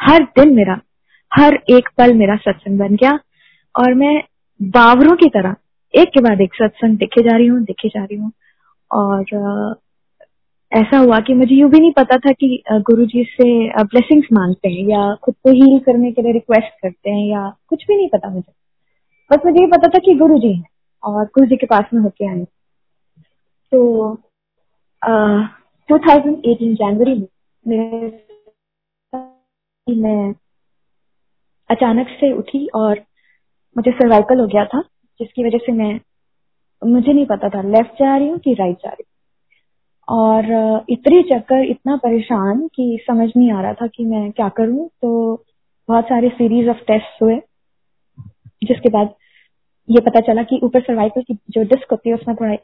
हर 0.00 0.22
दिन 0.38 0.54
मेरा 0.54 0.80
हर 1.32 1.58
एक 1.70 1.88
पल 1.98 2.14
मेरा 2.14 2.36
सत्संग 2.36 2.78
बन 2.78 2.96
गया। 2.96 3.18
और 3.74 3.94
मैं 3.94 4.22
बावरों 4.60 5.16
की 5.16 5.28
तरह 5.28 5.54
एक 5.94 6.08
के 6.08 6.20
बाद 6.20 6.40
एक 6.40 6.54
सत्संग 6.54 6.96
देखे 6.98 7.22
जा 7.22 7.36
रही 7.36 7.46
हूँ 7.46 7.60
देखे 7.62 7.88
जा 7.88 8.04
रही 8.04 8.16
हूँ। 8.18 8.32
और 8.90 9.24
ऐसा 10.72 10.98
हुआ 10.98 11.18
कि 11.26 11.34
मुझे 11.34 11.54
यूँ 11.54 11.70
भी 11.70 11.78
नहीं 11.80 11.92
पता 11.92 12.16
था 12.18 12.32
कि 12.32 12.62
गुरु 12.86 13.04
जी 13.06 13.22
से 13.24 13.44
ब्लेसिंग्स 13.84 14.26
मांगते 14.32 14.68
हैं 14.68 14.84
या 14.88 15.14
खुद 15.24 15.34
को 15.44 15.52
हील 15.52 15.78
करने 15.86 16.10
के 16.12 16.22
लिए 16.22 16.32
रिक्वेस्ट 16.32 16.80
करते 16.82 17.10
हैं 17.10 17.26
या 17.26 17.48
कुछ 17.68 17.84
भी 17.88 17.96
नहीं 17.96 18.08
पता 18.08 18.30
मुझे। 18.30 18.52
बस 19.30 19.46
मुझे 19.46 19.60
ये 19.60 19.66
पता 19.66 19.88
था 19.88 19.98
कि 19.98 20.14
गुरु 20.14 20.38
जी 20.38 20.52
हैं 20.52 20.64
और 21.02 21.24
गुरु 21.24 21.46
जी 21.46 21.56
के 21.56 21.66
पास 21.66 21.84
में 21.94 22.00
होके 22.02 22.28
आए। 22.28 22.44
तो 23.72 24.14
टू 25.88 25.98
थाउज़ेंड 25.98 26.46
एटीन 26.46 26.74
जनवरी 26.74 27.14
में 27.66 28.12
मैं 29.86 30.34
अचानक 31.70 32.08
से 32.20 32.32
उठी 32.32 32.66
और 32.74 33.00
मुझे 33.76 33.90
सर्वाइकल 33.90 34.40
हो 34.40 34.46
गया 34.46 34.64
था, 34.64 34.80
जिसकी 35.20 35.44
वजह 35.44 35.58
से 35.58 35.72
मैं, 35.72 36.00
मुझे 36.82 37.12
नहीं 37.12 37.26
पता 37.26 37.48
था 37.48 37.62
लेफ़्ट 37.62 37.92
जा 37.94 38.16
रही 38.16 38.28
हूँ 38.28 38.38
कि 38.38 38.54
राइट 38.54 38.76
जा 38.76 38.88
रही 38.88 39.02
हूँ। 39.02 39.07
और 40.08 40.44
इतनी 40.90 41.22
चक्कर 41.22 41.64
इतना 41.64 41.96
परेशान 41.96 42.66
कि 42.74 42.98
समझ 43.06 43.28
नहीं 43.36 43.50
आ 43.52 43.60
रहा 43.62 43.72
था 43.72 43.86
कि 43.86 44.04
मैं 44.04 44.30
क्या 44.32 44.48
करूँ। 44.48 44.88
तो 45.02 45.10
बहुत 45.88 46.04
सारे 46.04 46.28
सीरीज़ 46.28 46.68
ऑफ़ 46.68 46.78
टेस्ट 46.86 47.22
हुए 47.22 47.36
जिसके 48.64 48.88
बाद 48.88 49.14
ये 49.88 50.00
पता 50.00 50.20
चला 50.20 50.42
कि 50.42 50.60
ऊपर 50.62 50.80
सर्वाइकल 50.80 51.22
की 51.22 51.34
जो 51.50 51.62
डिस्क 51.64 51.90
होती 51.90 52.08
है 52.08 52.14
उसमें 52.14 52.36
थोड़ा 52.36 52.54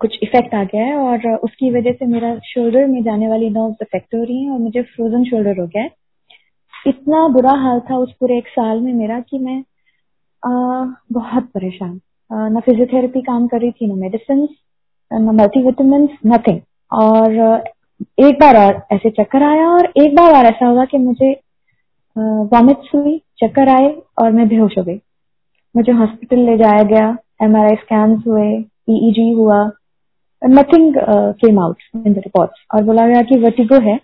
कुछ 0.00 0.18
इफ़ेक्ट 0.22 0.54
आ 0.54 0.62
गया 0.64 0.84
है 0.84 0.96
और 0.96 1.26
उसकी 1.36 1.70
वजह 1.70 1.92
से 1.92 2.06
मेरा 2.06 2.34
शोल्डर 2.44 2.86
में 2.86 3.02
जाने 3.02 3.28
वाली 3.28 3.50
नर्व्स 3.50 3.76
इफ़ेक्ट 3.82 4.14
हो 4.14 4.22
रही 4.22 4.42
हैं 4.44 4.50
और 4.50 4.58
मुझे 4.58 4.82
फ्रोजन 4.82 5.24
शोल्डर 5.24 5.60
हो 5.60 5.66
गया 5.66 5.82
है। 5.82 5.90
इतना 6.86 7.26
बुरा 7.28 7.52
हाल 7.52 7.80
था 7.80 7.96
उस 7.96 8.12
पूरे 8.12 8.38
एक 8.38 8.48
साल 8.48 8.80
में 8.80 8.92
मेरा 8.92 9.20
कि 9.20 9.38
मैं 9.38 9.58
आ, 10.42 10.50
बहुत 11.12 11.44
परेशान। 11.44 12.00
न 12.32 12.60
फिजियोथेरेपी 12.60 13.20
काम 13.22 13.46
कर 13.46 13.60
रही 13.60 13.70
थी 13.70 13.86
न 13.86 13.98
मेडिसिन 13.98 14.48
मल्टीविटामिन 15.20 16.08
नथिंग 16.26 16.60
और 16.92 17.64
एक 18.20 18.38
बार 18.40 18.56
और 18.56 18.82
ऐसे 18.92 19.10
चक्कर 19.10 19.42
आया 19.42 19.68
और 19.68 19.92
एक 20.02 20.14
बार 20.16 20.36
और 20.36 20.46
ऐसा 20.46 20.66
हुआ 20.66 20.84
कि 20.84 20.98
मुझे 20.98 21.30
वॉमिट्स 22.16 22.94
हुई 22.94 23.16
चक्कर 23.38 23.68
आए 23.68 23.88
और 24.22 24.30
मैं 24.32 24.48
बेहोश 24.48 24.78
हो 24.78 24.82
गई। 24.84 25.00
मुझे 25.76 25.92
हॉस्पिटल 25.92 26.38
ले 26.38 26.56
जाया 26.56 26.82
गया 26.82 27.16
एम 27.42 27.56
आर 27.56 27.64
आई 27.64 27.76
स्कैन 27.76 28.22
हुए 28.26 28.48
ईईजी 28.90 29.32
e 29.32 29.36
हुआ 29.36 29.64
nothing 30.42 30.94
came 31.40 31.58
out 31.60 31.82
in 31.96 32.12
the 32.12 32.18
reports 32.18 32.64
और 32.74 32.82
बोला 32.82 33.06
गया 33.06 33.22
कि 33.22 33.38
वर्टिगो 33.38 33.80
है 33.80 33.98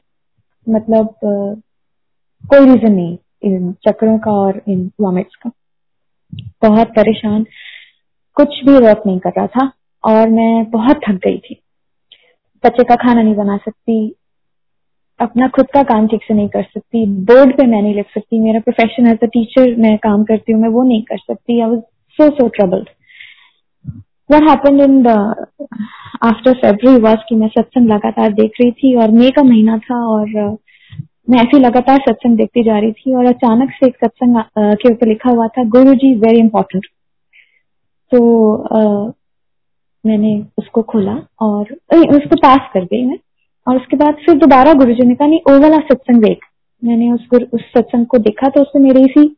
मतलब 0.67 1.09
uh, 1.09 1.63
कोई 2.45 2.67
रीजन 2.67 2.93
नहीं 2.93 3.17
इन 3.43 3.73
चक्करों 3.73 4.19
का 4.19 4.33
और 4.33 4.61
इन 4.69 4.91
वॉमिट्स 5.01 5.37
का। 5.37 5.51
बहुत 6.63 6.89
परेशान। 6.89 7.45
कुछ 8.37 8.61
भी 8.67 8.73
वर्क 8.73 9.03
नहीं 9.07 9.19
कर 9.19 9.31
रहा 9.31 9.47
था। 9.47 9.71
और 10.05 10.29
मैं 10.29 10.71
बहुत 10.71 11.01
थक 11.09 11.21
गई 11.25 11.39
थी। 11.39 11.61
बच्चे 12.65 12.85
का 12.85 12.95
खाना 12.97 13.23
नहीं 13.23 13.35
बना 13.35 13.57
सकती, 13.57 14.15
अपना 15.21 15.49
खुद 15.49 15.67
का 15.75 15.83
काम 15.83 16.07
ठीक 16.09 16.23
से 16.25 16.35
नहीं 16.35 16.49
कर 16.49 16.63
सकती 16.65 17.05
बोर्ड 17.25 17.57
पे 17.57 17.67
मैं 17.67 17.81
नहीं 17.83 17.95
लिख 17.95 18.07
सकती, 18.15 18.39
मेरा 18.41 18.61
प्रोफेशन 18.61 19.07
एज 19.07 19.19
अ 19.23 19.27
टीचर 19.27 19.75
मैं 19.77 19.97
काम 19.99 20.25
करती 20.25 20.53
हूँ, 20.53 20.61
मैं 20.63 20.69
वो 20.69 20.83
नहीं 20.85 21.03
कर 21.03 21.19
सकती। 21.19 21.61
I 21.61 21.69
was 21.71 21.81
so 22.19 22.31
so 22.31 22.49
troubled 22.49 22.89
what 24.31 24.49
happened 24.49 24.81
in 24.81 25.03
the 25.03 25.09
after 26.25 26.53
February 26.55 27.01
was 27.03 27.19
कि 27.29 27.35
मैं 27.35 27.49
सत्संग 27.49 27.89
लगातार 27.89 28.33
देख 28.33 28.61
रही 28.61 28.71
थी 28.73 28.95
और 28.97 29.11
मई 29.11 29.31
का 29.31 29.43
महीना 29.43 29.79
था 29.79 30.05
और, 30.07 30.57
मैं 31.31 31.39
ऐसी 31.39 31.59
लगातार 31.59 31.99
सत्संग 31.99 32.37
देखती 32.37 32.63
जा 32.65 32.79
रही 32.79 32.93
थी 32.93 33.15
और 33.15 33.27
अचानक 33.27 33.71
से 33.71 33.87
एक 33.87 33.97
सत्संग 34.05 34.37
के 34.59 34.93
ऊपर 34.93 35.09
लिखा 35.09 35.31
हुआ 35.31 35.47
था 35.49 35.65
गुरु 35.69 35.95
जी 35.95 36.15
वेरी 36.21 36.39
इंपॉर्टेंट 36.39 36.87
तो 38.13 38.21
मैंने 40.09 40.33
उसको 40.59 40.83
खोला 40.83 41.15
और 41.41 41.73
उसको 41.97 42.37
पास 42.37 42.71
कर 42.75 42.85
गई 42.85 43.05
मैं। 43.05 43.19
और 43.67 43.77
उसके 43.77 43.97
बाद 43.97 44.15
फिर 44.27 44.35
दोबारा 44.37 44.73
गुरु 44.75 44.93
जी 44.93 45.07
ने 45.07 45.15
कहा, 45.15 45.29
नहीं 45.29 45.41
ओ 45.51 45.59
वाला 45.61 45.79
सत्संग 45.79 46.23
देख। 46.23 46.45
मैंने 46.83 47.11
उस 47.13 47.27
गुरु, 47.31 47.47
उस 47.53 47.63
सत्संग 47.77 48.07
को 48.07 48.19
देखा 48.19 48.49
तो 48.49 48.61
उसमें 48.61 48.83
मेरे 48.83 49.01
इसी 49.01 49.37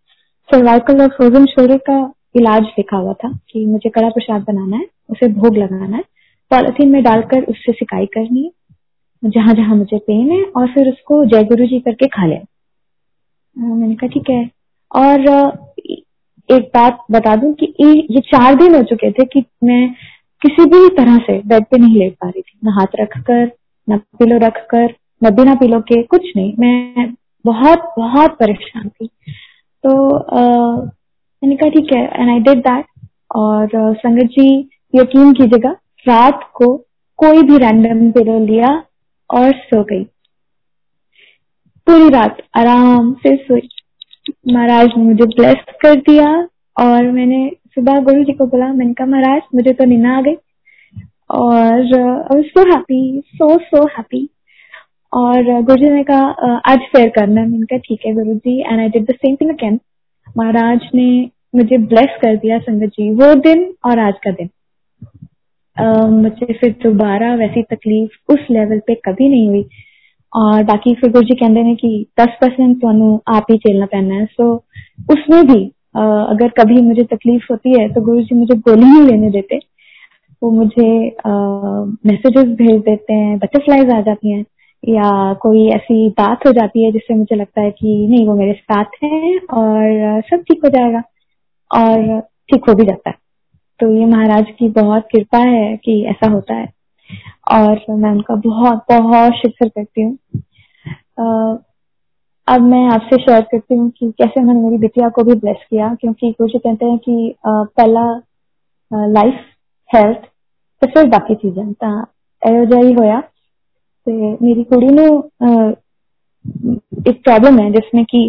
सर्वाइकल 0.48 1.00
और 1.02 1.08
फ्रोजन 1.08 1.46
शोल्डर 1.46 1.78
का 1.78 1.98
इलाज 2.36 2.62
लिखा 2.78 2.96
हुआ 2.96 3.12
था 3.12 3.32
कि 3.50 3.64
मुझे 3.66 3.90
कड़ा 3.90 4.08
प्रसाद 4.08 4.42
बनाना 4.42 4.76
है, 4.76 4.86
उसे 5.10 5.28
भोग 5.28 5.56
लगाना 5.56 5.96
है। 5.96 6.02
पॉलिथीन 6.50 6.88
में 6.88 7.02
डालकर 7.02 7.44
उससे 7.44 7.72
सिकाई 7.72 8.06
करनी 8.06 8.44
है, 8.44 8.50
जहाँ 9.30 9.54
जहाँ 9.54 9.76
मुझे 9.76 9.98
पेन 9.98 10.30
है, 10.30 10.42
और 10.42 10.68
फिर 10.68 10.88
उसको 10.88 11.24
जय 11.24 11.44
गुरु 11.44 11.66
जी 11.66 11.80
करके 11.80 12.06
खा 12.06 12.26
लिया। 12.26 12.40
मैंने 13.56 13.94
कहा, 13.94 14.08
ठीक 14.08 14.30
है। 14.30 14.50
और, 14.94 15.20
एक 16.48 16.70
बात 16.74 17.04
बता 17.10 17.34
दूँ 17.36 17.52
कि 17.54 17.74
ये 17.80 18.20
चार 18.20 18.54
दिन 18.54 18.74
हो 18.74 18.82
चुके 18.82 19.10
थे 19.10 19.24
कि 19.24 19.44
मैं 19.64 19.94
किसी 20.42 20.64
भी 20.66 20.88
तरह 20.97 21.16
से 21.18 21.38
बेड 21.49 21.64
पे 21.64 21.78
नहीं 21.78 21.99
लेट 21.99 22.14
पा 22.14 22.28
रही 22.28 22.42
थी। 22.42 22.59
न 22.64 22.73
हाथ 22.73 23.00
रखकर, 23.00 23.50
न 23.88 23.99
पिलो 24.18 24.38
रख 24.38 24.66
कर 24.70 24.94
न 25.23 25.30
बिना 25.37 25.54
पिलो 25.54 25.80
के 25.82 26.02
कुछ 26.04 26.32
नहीं। 26.37 26.52
मैं 26.59 27.14
बहुत 27.44 27.92
बहुत 27.99 28.37
परेशान 28.38 28.88
थी। 28.88 29.06
तो 29.85 29.90
मैंने 31.42 31.56
कहा, 31.56 31.68
ठीक 31.68 31.92
है 31.92 32.04
एंड 32.12 32.30
आई 32.30 32.38
डिड 32.40 32.59
दैट 32.61 32.87
और 33.37 33.94
संगत 33.94 34.30
जी, 34.30 34.70
यकीन 34.94 35.32
कीजिएगा, 35.32 35.70
रात 36.06 36.50
को 36.54 36.76
कोई 37.18 37.42
भी 37.42 37.56
रैंडम 37.59 38.11
पिलो 38.12 38.38
लिया 38.47 38.68
और 39.30 39.52
सो 39.52 39.82
गई। 39.85 40.02
पूरी 41.87 42.09
रात 42.09 42.37
आराम 42.56 43.12
से 43.16 43.37
सोई। 43.37 43.68
महाराज 44.49 44.88
ने 44.97 45.04
मुझे 45.04 45.25
ब्लेस 45.26 45.64
कर 45.82 45.94
दिया 46.00 46.26
और 46.76 47.11
मैंने 47.12 47.50
सुबह 47.76 47.98
गुरु 48.04 48.24
जी 48.24 48.32
को 48.32 48.46
बोला 48.46 48.72
मैंने 48.72 48.92
कहा 48.92 49.06
महाराज 49.06 49.42
मुझे 49.54 49.72
तो 49.72 49.84
नींद 49.84 50.06
आ 50.06 50.20
गई। 50.20 50.36
और 51.32 52.42
so 52.44 52.62
happy 52.70 53.22
so 53.26 53.56
so 53.60 53.84
happy 53.88 54.28
और 55.12 55.42
गुरु 55.62 55.76
जी 55.76 55.90
ने 55.90 56.02
कहा 56.04 56.56
आज 56.70 56.86
फेयर 56.92 57.08
करना 57.10 57.40
मैंने 57.42 57.66
कहा 57.66 57.78
ठीक 57.78 58.06
है 58.06 58.14
Guru 58.14 58.34
ji. 58.36 58.58
And 58.60 58.80
I 58.80 58.88
did 58.88 59.04
the 59.04 59.14
same 59.16 59.36
thing 59.36 59.50
again 59.50 59.78
Maharaj 60.36 60.88
ने 60.94 61.10
मुझे 61.56 61.78
ब्लेस 61.86 62.18
कर 62.22 62.36
दिया 62.36 62.58
संगत 62.60 62.90
जी 62.96 63.08
वो 63.14 63.34
दिन 63.42 63.62
और 63.86 63.98
आज 63.98 64.14
का 64.24 64.30
दिन। 64.30 64.48
uh, 65.76 66.08
मुझे 66.12 66.52
फिर 66.52 66.72
दोबारा 66.82 67.34
वैसी 67.36 67.62
तकलीफ़ 67.70 68.32
उस 68.32 68.46
लेवल 68.50 68.80
पे 68.86 68.94
कभी 69.04 69.28
नहीं 69.28 69.48
हुई। 69.48 69.64
और 70.32 70.62
बाकी 70.64 70.94
फिर 70.94 71.10
गुरु 71.12 71.24
जी 71.24 71.34
कहते 71.36 71.60
हैं 71.60 71.76
कि 71.76 72.06
दस 72.20 72.36
परसेंट 72.40 72.76
तो 72.80 73.16
आप 73.28 73.46
ही 73.50 73.56
झेलना 73.58 73.86
पैना 73.86 74.14
है। 74.14 74.26
सो 74.26 74.54
उसमें 75.12 75.44
भी 75.46 75.64
अगर 75.94 76.49
कभी 76.59 76.80
मुझे 76.82 77.02
तकलीफ़ 77.06 77.47
होती 77.50 77.78
है 77.80 77.88
तो 77.94 78.00
गुरु 78.00 78.23
जी 78.23 78.35
मुझे 78.35 78.54
गोली 78.59 78.85
नहीं 78.85 79.02
लेने 79.02 79.30
देते। 79.30 79.59
वो 80.42 80.50
मुझे 80.50 80.88
मैसेजेस 82.06 82.47
भेज 82.59 82.80
देते 82.82 83.14
हैं 83.14 83.38
बटरफ्लाईज 83.38 83.90
आ 83.90 84.00
जाती 84.00 84.30
हैं, 84.32 84.44
या 84.82 85.32
कोई 85.42 85.66
ऐसी 85.70 86.09
बात 86.18 86.47
हो 86.47 86.52
जाती 86.52 86.85
है 86.85 86.92
जिससे 86.92 87.14
मुझे 87.14 87.37
लगता 87.37 87.61
है 87.62 87.70
कि 87.70 88.06
नहीं, 88.11 88.26
वो 88.26 88.35
मेरे 88.35 88.52
साथ 88.54 89.04
है 89.04 89.38
और 89.38 90.20
सब 90.30 90.42
ठीक 90.42 90.64
हो 90.64 90.70
जाएगा 90.70 91.02
और 91.70 92.20
ठीक 92.50 92.68
हो 92.68 92.75
भी 92.75 92.85
जाता 92.85 93.11
है। 93.11 93.16
तो 93.80 93.90
ये 93.90 94.06
महाराज 94.06 94.47
की 94.59 94.68
बहुत 94.73 95.09
कृपा 95.12 95.38
है 95.40 95.76
कि 95.76 96.02
ऐसा 96.11 96.30
होता 96.30 96.54
है। 96.54 96.68
और 97.52 97.80
मैं 97.90 98.11
उनका 98.12 98.35
बहुत 98.47 98.85
बहुत 98.90 99.32
शुक्र 99.37 99.68
करती 99.68 100.02
हूँ। 100.02 100.16
अब 102.50 102.62
मैं 102.62 102.83
आपसे 102.89 103.17
शेयर 103.17 103.41
करती 103.41 103.75
हूँ 103.75 103.89
कि 103.89 104.12
कैसे 104.12 104.41
मैंने 104.41 104.59
मेरी 104.59 104.77
बिटिया 104.77 105.09
को 105.09 105.24
भी 105.24 105.33
ब्लेस 105.35 105.65
किया 105.69 105.93
क्योंकि 105.95 106.31
कुछ 106.31 106.51
कहते 106.55 106.85
हैं 106.85 106.97
कि 107.00 107.35
पहला 107.43 108.05
लाइफ 109.09 109.39
हेल्थ 109.89 110.25
ਤੇ 110.81 110.88
ਫਿਰ 110.88 111.07
ਬਾਕੀ 111.09 111.35
ਚੀਜ਼ਾਂ 111.35 111.65
ਤਾਂ 111.79 111.91
ਇਹੋ 112.41 112.65
ਜਿਹਾ 112.65 112.81
ਹੀ 112.81 112.93
ਹੋਇਆ 112.95 113.21
ਤੇ 114.07 114.13
मेरी 114.41 114.63
कुड़ी 114.65 114.89
ने 114.89 115.03
एक 117.05 117.21
प्रॉब्लम 117.24 117.55
है 117.59 117.69
जिसमें 117.71 118.03
कि 118.05 118.19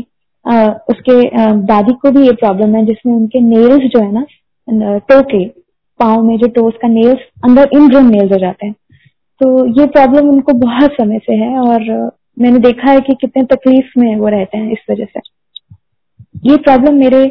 उसके 0.93 1.17
दादी 1.65 1.95
को 2.03 2.11
भी 2.11 2.23
ये 2.27 2.33
प्रॉब्लम 2.35 2.77
है 2.77 2.85
जिसमें 2.87 3.13
उनके 3.15 3.41
नेल्स 3.43 3.85
जो 3.95 4.03
है 4.05 4.13
ना 4.13 4.95
टो 5.11 5.19
के 5.33 5.41
पाओ 6.01 6.23
में 6.23 6.37
जो 6.37 6.49
टोस 6.53 6.79
का 6.83 6.89
नेल्स 6.89 7.27
अंदर 7.45 7.77
इनग्रोन 7.79 8.09
नेल्स 8.11 8.33
हो 8.33 8.39
जाते 8.39 8.67
हैं 8.67 8.75
तो 9.41 9.51
ये 9.81 9.87
प्रॉब्लम 9.89 10.31
उनको 10.31 10.55
बहुत 10.59 10.97
समय 11.01 11.21
से 11.21 11.37
है 11.37 11.51
और 11.61 11.87
मैंने 12.42 12.60
देखा 12.60 12.92
है 12.92 13.02
कि 13.02 13.14
कितने 13.22 13.44
तकलीफ़ 13.46 14.00
में 14.00 14.16
वो 14.16 14.28
रहते 14.30 14.58
हैं 14.58 14.72
इस 14.72 14.86
वजह 14.90 15.06
से। 15.06 15.20
ये 16.46 16.58
प्रॉब्लम 16.60 16.96
मेरे 16.96 17.24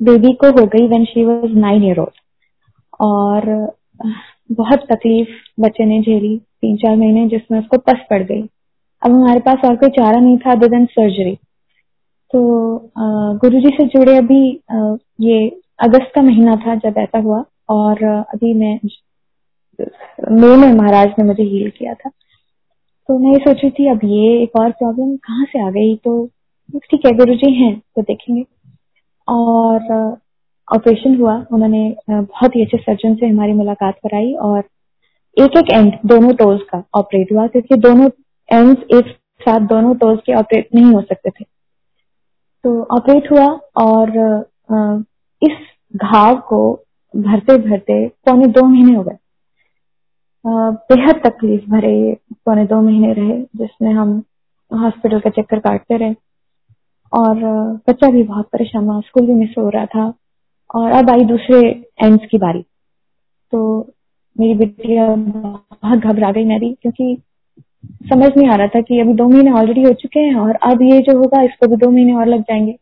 बेबी 0.00 0.32
को 0.34 0.50
हो 0.50 0.66
गई 0.66 0.86
when 0.88 1.04
she 1.04 1.24
was 1.24 1.54
nine 1.56 1.84
year 1.84 1.98
old 2.00 2.20
और, 3.00 3.46
बहुत 4.52 4.86
तकलीफ़ 4.90 5.28
बच्चे 5.60 5.84
ने 5.84 6.00
झेली 6.02 6.36
तीन 6.36 6.76
चार 6.76 6.96
महीने 6.96 7.26
जिसमें 7.28 7.58
उसको 7.58 7.78
पस 7.80 8.04
पड़ 8.10 8.22
गई। 8.22 8.42
अब 9.02 9.10
हमारे 9.10 9.40
पास 9.40 9.64
और 9.64 9.76
कोई 9.76 9.88
चारा 9.92 10.18
नहीं 10.18 10.36
था 10.38 10.52
अदर 10.52 10.68
देन 10.68 10.84
सर्जरी 10.88 11.34
तो 12.30 12.40
गुरु 13.40 13.60
जी 13.60 13.68
से 13.70 13.84
जुड़े 13.88 14.16
अभी 14.18 14.42
ये 15.20 15.48
अगस्त 15.84 16.10
का 16.14 16.22
महीना 16.22 16.56
था 16.56 16.74
जब 16.76 16.98
ऐसा 16.98 17.18
हुआ। 17.18 17.44
और, 17.70 18.02
अभी 18.04 18.52
मैं 18.54 18.78
मई 20.32 20.56
में 20.56 20.72
महाराज 20.72 21.14
ने 21.18 21.24
मुझे 21.24 21.42
हील 21.42 21.70
किया 21.78 21.94
था। 21.94 22.10
तो 23.08 23.18
मैं 23.18 23.32
ये 23.32 23.38
सोच 23.38 23.56
रही 23.56 23.70
थी, 23.70 23.88
अब 23.88 24.00
ये 24.04 24.42
एक 24.42 24.56
और 24.56 24.70
प्रॉब्लम 24.72 25.16
कहाँ 25.18 25.44
से 25.46 25.66
आ 25.66 25.70
गई? 25.70 25.94
तो 25.96 26.26
ठीक 26.90 27.06
है 27.06 27.12
गुरु 27.16 27.34
जी 27.36 27.52
हैं 27.54 27.78
तो 27.96 28.02
देखेंगे। 28.02 28.44
और 29.28 29.92
ऑपरेशन 30.68 31.16
हुआ। 31.16 31.34
उन्होंने 31.52 31.96
बहुत 32.10 32.56
ही 32.56 32.62
अच्छे 32.62 32.78
सर्जन 32.78 33.14
से 33.14 33.26
हमारी 33.26 33.52
मुलाकात 33.52 33.94
कराई 34.04 34.32
और 34.42 34.62
एक 35.36 35.56
एक 35.58 35.70
एंड 35.72 35.92
दोनों 36.06 36.32
टोज 36.34 36.60
का 36.70 36.82
ऑपरेट 36.94 37.32
हुआ, 37.32 37.46
क्योंकि 37.46 37.76
दोनों 37.78 38.08
एंड 38.48 38.76
एक 38.94 39.14
साथ 39.40 39.60
दोनों 39.68 39.94
टोज 39.96 40.18
के 40.26 40.34
ऑपरेट 40.34 40.68
नहीं 40.74 40.92
हो 40.94 41.00
सकते 41.02 41.30
थे। 41.30 41.44
तो 42.64 42.82
ऑपरेट 42.96 43.30
हुआ 43.30 43.46
और 43.78 44.10
इस 45.42 45.56
घाव 45.96 46.36
को 46.48 46.60
भरते 47.14 47.56
भरते 47.60 48.06
पौने 48.26 48.46
दो 48.48 48.64
महीने 48.66 48.94
हो 48.94 49.02
गए। 49.02 49.16
बेहद 50.46 51.20
तकलीफ़ 51.26 51.70
भरे 51.70 52.16
पौने 52.32 52.64
दो 52.64 52.80
महीने 52.82 53.12
रहे 53.12 53.42
जिसमें 53.42 53.92
हम 53.92 54.22
हॉस्पिटल 54.74 55.20
का 55.20 55.30
चक्कर 55.30 55.58
काटते 55.58 55.96
रहे। 55.96 56.14
और 57.12 57.36
बच्चा 57.88 58.10
भी 58.10 58.22
बहुत 58.22 58.46
परेशान 58.52 58.84
हुआ 58.84 59.00
स्कूल 59.00 59.26
भी 59.26 59.32
मिस 59.32 59.50
हो 59.58 59.68
रहा 59.68 59.86
था। 59.86 60.14
और 60.74 60.90
अब 60.90 61.10
आई 61.10 61.24
दूसरे 61.24 61.60
एंड्स 62.04 62.26
की 62.30 62.38
बारी। 62.38 62.62
तो 63.52 63.90
मेरी 64.40 64.54
बेटिया 64.54 65.14
बहुत 65.14 65.98
घबरा 65.98 66.32
गई 66.32 66.44
मेरी 66.44 66.76
क्योंकि 66.82 67.22
समझ 67.86 68.32
नहीं 68.36 68.48
आ 68.48 68.54
रहा 68.54 68.66
था 68.66 68.80
कि 68.80 69.00
अभी 69.00 69.14
दो 69.14 69.28
महीने 69.28 69.50
ऑलरेडी 69.50 69.82
हो 69.82 69.92
चुके 69.92 70.20
हैं 70.20 70.34
और 70.34 70.54
अब 70.54 70.82
ये 70.82 71.00
जो 71.00 71.18
होगा 71.18 71.42
इसको 71.42 71.66
भी 71.66 71.76
दो 71.76 71.90
महीने 71.90 72.12
और 72.12 72.26
लग 72.26 72.40
जाएँगे। 72.40 72.72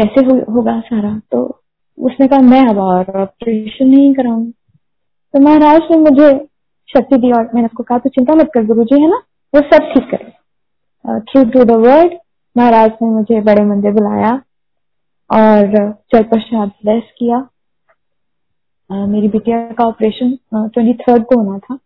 कैसे 0.00 0.26
हो, 0.26 0.52
होगा 0.52 0.80
सारा? 0.80 1.20
तो 1.32 1.60
उसने 1.98 2.28
कहा 2.28 2.38
मैं 2.38 2.66
अब 2.66 2.78
और 2.78 3.20
ऑपरेशन 3.22 3.88
नहीं 3.88 4.14
कराऊँगी। 4.14 4.52
तो 5.32 5.40
महाराज 5.40 5.80
ने 5.90 5.96
मुझे 5.96 6.46
शक्ति 6.88 7.16
दी 7.16 7.30
और 7.32 7.50
मैंने 7.54 7.66
उसको 7.66 7.82
कहा 7.82 7.98
तो 7.98 8.08
चिंता 8.10 8.34
मत 8.34 8.50
कर 8.54 8.64
गुरु 8.66 8.84
जी 8.84 9.00
है 9.02 9.08
ना? 9.10 9.22
वो 9.54 9.60
सब 9.60 9.90
ठीक 9.92 10.10
करे 10.10 11.20
through 11.20 11.44
to 11.50 11.64
the 11.64 11.76
word 11.86 12.18
Maharaj 12.56 12.90
ने 13.02 13.08
मुझे 13.10 13.40
बड़े 13.42 13.64
मंदिर 13.64 13.92
बुलाया 13.92 14.30
और 15.30 15.92
चल 16.12 16.22
प्रसाद 16.22 16.68
ब्लेस 16.68 17.02
किया। 17.18 17.46
Uh, 18.90 19.06
मेरी 19.08 19.28
बिटिया 19.28 19.58
का 19.72 19.84
ऑपरेशन 19.84 20.36
ट्वेंटी 20.54 20.92
थर्ड 21.02 21.24
को 21.24 21.40
होना 21.40 21.58
था। 21.58 21.78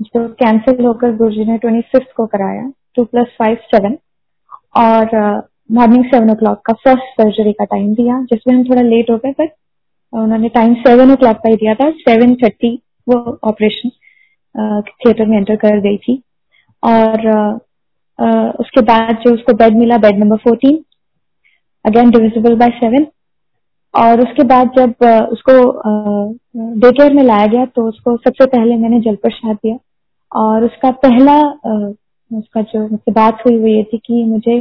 जो 0.00 0.28
कैंसिल 0.40 0.84
होकर 0.84 1.16
गुरु 1.16 1.30
जी 1.30 1.44
ने 1.44 1.56
ट्वेंटी 1.58 1.80
फिफ्थ 1.92 2.12
को 2.16 2.26
कराया 2.26 2.70
टू 2.96 3.04
प्लस 3.04 3.26
फाइव 3.38 3.56
सेवन 3.74 3.96
और 4.76 5.16
मॉर्निंग 5.72 6.04
सेवन 6.04 6.30
ओ 6.30 6.34
क्लॉक 6.34 6.60
का 6.66 6.72
फ़र्स्ट 6.84 7.20
सर्जरी 7.20 7.52
का 7.52 7.64
टाइम 7.64 7.94
दिया 7.94 8.20
जिसमें 8.22 8.54
हम 8.54 8.64
थोड़ा 8.64 8.82
लेट 8.82 9.10
हो 9.10 9.16
गए 9.16 9.32
बट 9.40 9.54
उन्होंने 10.12 10.48
टाइम 10.48 10.74
सेवन 10.74 11.12
ओ 11.12 11.16
क्लॉक 11.16 11.36
का 11.36 11.50
ही 11.50 11.56
दिया 11.56 11.74
था 11.74 11.90
सेवन 12.00 12.34
थर्टी 12.34 12.74
वो 13.08 13.18
ऑपरेशन 13.44 13.90
थिएटर 14.56 15.26
में 15.26 15.36
एंटर 15.38 15.56
कर 15.56 15.80
गई 15.80 15.96
थी। 15.98 16.22
और 16.82 17.28
उसके 18.60 18.80
बाद 18.82 19.16
जो 19.24 19.32
उसको 19.34 19.52
बेड 19.54 19.76
मिला 19.76 19.96
bed 19.98 20.18
number 20.18 20.36
fourteen 20.44 20.78
again 21.84 22.10
divisible 22.10 22.54
by 22.58 22.70
seven 22.74 23.06
और 23.94 24.20
उसके 24.20 24.44
बाद 24.44 24.70
जब 24.76 25.04
उसको 25.32 25.52
डे 26.76 26.90
केयर 26.90 27.14
में 27.14 27.22
लाया 27.22 27.46
गया 27.46 27.64
तो 27.66 27.86
उसको 27.88 28.16
सबसे 28.16 28.46
पहले 28.46 28.76
मैंने 28.76 29.00
जल 29.00 29.16
प्रसाद 29.16 29.56
दिया। 29.56 29.76
और 30.32 30.64
उसका 30.64 30.90
पहला 31.04 31.40
उसका 32.30 32.60
जो 32.62 32.80
मुझसे 32.80 33.12
बात 33.12 33.42
हुई, 33.46 33.58
वो 33.58 33.66
ये 33.66 33.82
थी 33.84 33.98
कि 33.98 34.22
मुझे 34.24 34.58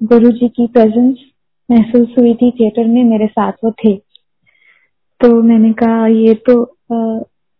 गुरु 0.00 0.30
जी 0.30 0.48
की 0.48 0.66
प्रेजेंस 0.66 1.16
महसूस 1.68 2.14
हुई 2.18 2.34
थी 2.34 2.50
थिएटर 2.50 2.86
में, 2.86 3.02
मेरे 3.04 3.26
साथ 3.26 3.52
वो 3.64 3.70
थे। 3.84 3.94
तो 5.20 5.42
मैंने 5.42 5.72
कहा, 5.74 6.06
ये 6.06 6.34
तो 6.48 6.64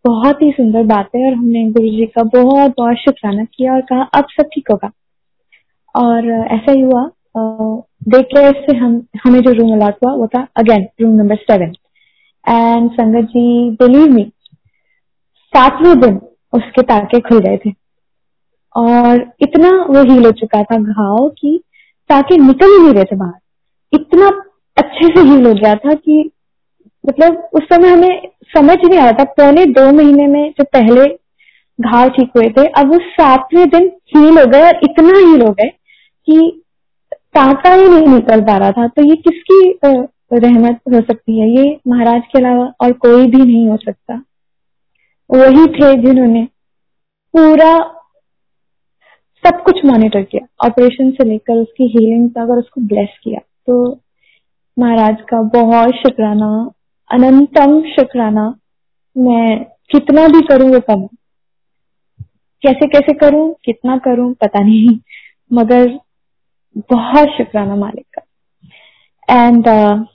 बहुत 0.04 0.42
ही 0.42 0.50
सुंदर 0.50 0.82
बात 0.84 1.08
है 1.16 1.26
और 1.26 1.34
हमने 1.34 1.64
गुरु 1.70 1.88
जी 1.88 2.06
का 2.06 2.22
बहुत 2.32 2.74
बहुत 2.78 2.96
शुक्राना 2.96 3.44
किया 3.44 3.74
और 3.74 3.80
कहा, 3.80 4.02
अब 4.02 4.26
सब 4.30 4.48
ठीक 4.54 4.70
होगा। 4.70 4.90
और 5.94 6.30
ऐसा 6.30 6.72
ही 6.72 6.80
हुआ 6.80 7.10
केयर 8.14 8.54
से 8.60 8.76
हम, 8.76 9.02
हमें 9.24 9.40
जो 9.40 9.52
रूम 9.52 9.72
अलॉट 9.72 9.94
हुआ, 10.04 10.12
वो 10.12 10.26
था 10.26 10.46
again 10.56 10.86
room 11.00 11.14
number 11.14 11.36
seven 11.36 11.72
and 12.44 12.90
sangat 12.90 13.28
ji 13.28 13.70
believe 13.82 14.12
मी 14.12 14.24
सातवें 15.52 15.98
दिन 16.00 16.20
उसके 16.52 16.82
ताके 16.82 17.20
खुल 17.20 17.38
गए 17.38 17.56
थे। 17.56 17.72
और 18.74 19.20
इतना 19.42 19.70
वो 19.84 20.02
हील 20.12 20.24
हो 20.24 20.30
चुका 20.32 20.62
था 20.62 20.76
घाव 20.78 21.28
कि 21.38 21.58
ताके 22.10 22.36
निकल 22.36 22.72
ही 22.72 22.82
नहीं 22.82 22.94
रहे 22.94 23.04
थे 23.04 23.16
बाहर। 23.16 23.40
इतना 23.92 24.28
अच्छे 24.76 25.08
से 25.08 25.28
हील 25.28 25.46
हो 25.46 25.52
गया 25.54 25.74
था 25.74 25.94
कि 25.94 26.30
मतलब 27.04 27.48
उस 27.54 27.62
समय 27.64 27.88
हमें 27.88 28.28
समझ 28.54 28.76
नहीं 28.78 28.98
आया 28.98 29.12
था। 29.12 29.24
पौने 29.36 29.64
दो 29.72 29.90
महीने 29.92 30.26
में 30.26 30.50
जो 30.50 30.64
पहले 30.72 31.06
घाव 31.78 32.08
ठीक 32.08 32.30
हुए 32.36 32.48
थे, 32.48 32.66
अब 32.66 32.92
वो 32.92 32.98
सातवें 33.10 33.68
दिन 33.68 33.90
हील 34.16 34.38
हो 34.38 34.46
गए 34.46 34.62
और 34.62 34.80
इतना 34.84 35.18
हील 35.18 35.42
हो 35.42 35.52
गए 35.52 35.68
कि 36.28 36.62
टाका 37.34 37.72
ही 37.72 37.88
नहीं 37.88 38.06
निकल 38.08 38.40
पा 38.40 38.56
रहा 38.56 38.72
था। 38.72 38.86
तो 38.88 39.02
ये 39.02 39.16
किसकी 39.18 39.78
रहमत 39.84 40.78
हो 40.88 41.00
सकती 41.00 41.38
है? 41.40 41.48
ये 41.50 41.78
महाराज 41.88 42.22
के 42.32 42.38
अलावा 42.38 42.64
और 42.80 42.92
कोई 42.98 43.26
भी 43.26 43.38
नहीं 43.38 43.66
हो 43.68 43.76
सकता। 43.76 44.14
वही 45.30 45.66
थे 45.74 45.94
जिन्होंने 45.96 46.44
पूरा 47.34 47.72
सब 49.44 49.62
कुछ 49.62 49.84
मॉनिटर 49.84 50.22
किया। 50.22 50.46
ऑपरेशन 50.66 51.10
से 51.10 51.24
लेकर 51.24 51.54
उसकी 51.54 51.84
हीलिंग 51.88 52.28
तक 52.30 52.50
और 52.50 52.58
उसको 52.58 52.80
ब्लेस 52.80 53.18
किया। 53.24 53.40
तो 53.66 53.76
महाराज 54.76 55.16
का 55.28 55.40
बहुत 55.54 55.94
शुक्राना 55.96 56.48
अनंतम 57.12 57.80
शुक्राना 57.82 58.54
मैं 59.16 59.64
कितना 59.64 60.26
भी 60.28 60.40
करूँ 60.40 60.70
वो 60.70 60.80
कम 60.80 61.06
कैसे 62.62 62.86
कैसे 62.86 63.12
करूँ 63.12 63.54
कितना 63.64 63.96
करूँ 63.98 64.34
पता 64.34 64.60
नहीं 64.60 64.98
मगर 65.52 65.98
बहुत 66.78 67.28
शुक्राना 67.28 67.76
मालिक 67.76 68.06
का। 68.18 68.22
एंड 69.46 69.64
uh, 69.64 70.06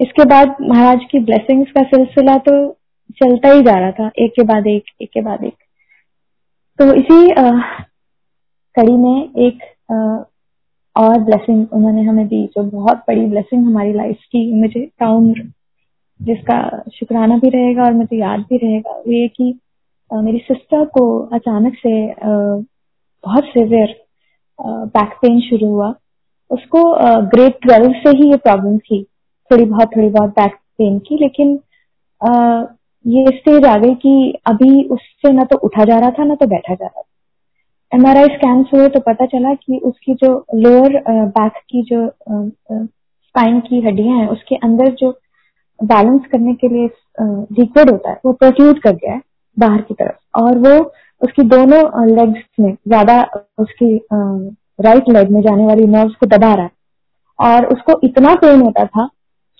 इसके 0.00 0.24
बाद 0.24 0.56
महाराज 0.60 0.98
की 1.10 1.18
ब्लेसिंग्स 1.18 1.70
का 1.70 1.82
सिलसिला 1.82 2.36
तो 2.38 2.78
चलता 3.12 3.48
ही 3.48 3.62
जा 3.62 3.78
रहा 3.78 3.90
था 3.90 4.10
एक 4.18 4.30
के 4.30 4.42
बाद 4.42 4.66
एक 4.66 4.84
एक 5.02 5.10
के 5.14 5.20
बाद 5.20 5.44
एक। 5.44 5.54
तो 6.78 6.94
इसी 6.94 7.26
uh, 7.28 7.60
कड़ी 8.76 8.92
में 8.92 9.34
एक 9.38 9.58
uh, 9.92 10.32
और 10.96 11.18
ब्लेसिंग 11.18 11.66
उन्होंने 11.72 12.02
हमें 12.02 12.26
दी 12.26 12.46
जो 12.46 12.62
बहुत 12.62 12.96
बड़ी 12.96 13.26
ब्लेसिंग 13.26 13.66
हमारी 13.66 13.92
लाइफ 13.92 14.16
की 14.16 14.52
मुझे 14.52 14.90
टाउन 14.98 15.52
जिसका 16.20 16.58
शुक्राना 16.94 17.36
भी 17.38 17.48
रहेगा 17.50 17.82
और 17.84 17.92
मुझे 17.92 18.16
याद 18.16 18.40
भी 18.50 18.56
रहेगा, 18.56 18.90
वो 18.90 19.12
ये 19.12 19.28
कि 19.28 19.58
मेरी 20.10 20.38
सिस्टर 20.40 20.84
को 20.88 21.06
अचानक 21.34 21.74
से 21.76 21.94
बहुत 22.14 23.44
सिवियर 23.46 23.94
बैक 24.58 25.16
पेन 25.22 25.40
शुरू 25.40 25.68
हुआ। 25.68 25.94
उसको 26.50 26.82
ग्रेड 27.28 27.52
ट्वेल्व 27.62 27.92
से 28.02 28.10
ही 28.18 28.30
ये 28.30 28.36
प्रॉब्लम 28.38 28.78
थी 28.80 29.02
थोड़ी 29.50 29.64
बहुत 29.64 29.96
थोड़ी 29.96 30.08
बहुत 30.10 30.30
बैक 30.30 30.54
पेन 30.78 30.98
की, 30.98 31.16
लेकिन 31.16 31.58
ये 33.04 33.24
स्टेज 33.28 33.64
आ 33.64 33.76
गई 33.76 33.94
कि 33.96 34.38
अभी 34.46 34.82
उससे 34.84 35.32
ना 35.32 35.44
तो 35.44 35.56
उठा 35.58 35.84
जा 35.84 35.98
रहा 35.98 36.10
था, 36.10 36.24
ना 36.24 36.34
तो 36.34 36.46
बैठा 36.46 36.74
जा 36.74 36.84
रहा 36.84 37.00
था। 37.00 37.04
एम 37.92 38.06
आर 38.06 38.16
आई 38.16 38.28
स्कैन 38.28 38.64
हुए 38.72 38.88
तो 38.88 39.00
पता 39.02 39.26
चला 39.26 39.54
कि 39.54 39.78
उसकी 39.84 40.14
जो 40.14 40.32
लोअर 40.54 41.02
बैक 41.08 41.60
की 41.70 41.82
जो 41.84 42.06
स्पाइन 42.28 43.60
की 43.60 43.80
हड्डियाँ 43.80 44.18
हैं, 44.18 44.28
उसके 44.28 44.56
अंदर 44.56 44.90
जो 44.94 45.10
बैलेंस 45.80 46.20
करने 46.32 46.54
के 46.54 46.68
लिए 46.68 46.90
लिक्विड 47.20 47.90
होता 47.90 48.10
है, 48.10 48.20
वो 48.26 48.32
प्रोट्यूट 48.34 48.82
कर 48.82 48.92
गया 48.94 49.12
है 49.12 49.20
बाहर 49.56 49.80
की 49.80 49.94
तरफ़। 49.94 50.40
और 50.40 50.58
वो 50.58 50.78
उसकी 51.20 51.42
दोनों 51.44 52.06
लेग्स 52.08 52.42
में 52.60 52.72
ज़्यादा 52.72 53.20
उसकी 53.58 53.94
राइट 54.80 55.08
लेग 55.08 55.30
में 55.30 55.40
जाने 55.42 55.66
वाली 55.66 55.86
नर्व्स 55.88 56.14
को 56.14 56.26
दबा 56.28 56.52
रहा 56.54 56.64
है। 56.64 56.70
और 57.38 57.66
उसको 57.66 58.00
इतना 58.04 58.34
पेन 58.36 58.60
होता 58.60 58.84
था 58.86 59.06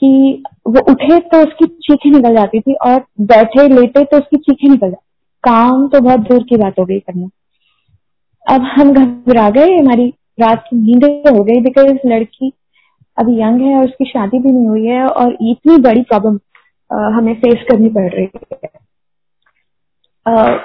कि 0.02 0.42
वो 0.66 0.80
उठे 0.90 1.18
तो 1.22 1.42
उसकी 1.42 1.66
चीखें 1.66 2.10
निकल 2.10 2.34
जाती 2.34 2.60
थी 2.60 2.74
और 2.76 3.04
बैठे, 3.22 3.68
लेटे 3.70 4.04
तो 4.04 4.16
उसकी 4.16 4.36
चीखें 4.38 4.68
निकल 4.68 4.90
जाती 4.90 5.04
काम 5.44 5.86
तो 5.88 6.00
बहुत 6.00 6.20
दूर 6.22 6.42
की 6.42 6.56
बात 6.56 6.78
हो 6.78 6.84
गई 6.84 6.98
करना। 7.00 7.28
अब 8.46 8.62
हम 8.70 8.92
घबरा 8.92 9.48
गए, 9.50 9.76
हमारी 9.76 10.12
रात 10.40 10.64
की 10.64 10.76
नींद 10.76 11.04
हो 11.28 11.42
गई 11.44 11.60
बिकॉज़ 11.62 12.06
लड़की 12.06 12.52
अभी 13.16 13.40
यंग 13.40 13.60
है 13.60 13.76
और 13.78 13.84
उसकी 13.84 14.04
शादी 14.04 14.38
भी 14.38 14.52
नहीं 14.52 14.68
हुई 14.68 14.86
है 14.86 15.06
और 15.06 15.36
इतनी 15.42 15.76
बड़ी 15.82 16.02
प्रॉब्लम 16.02 16.38
हमें 17.16 17.34
फेस 17.34 17.64
करनी 17.70 17.88
पड़ 17.90 18.10
रही 18.14 18.28
है। 18.52 18.74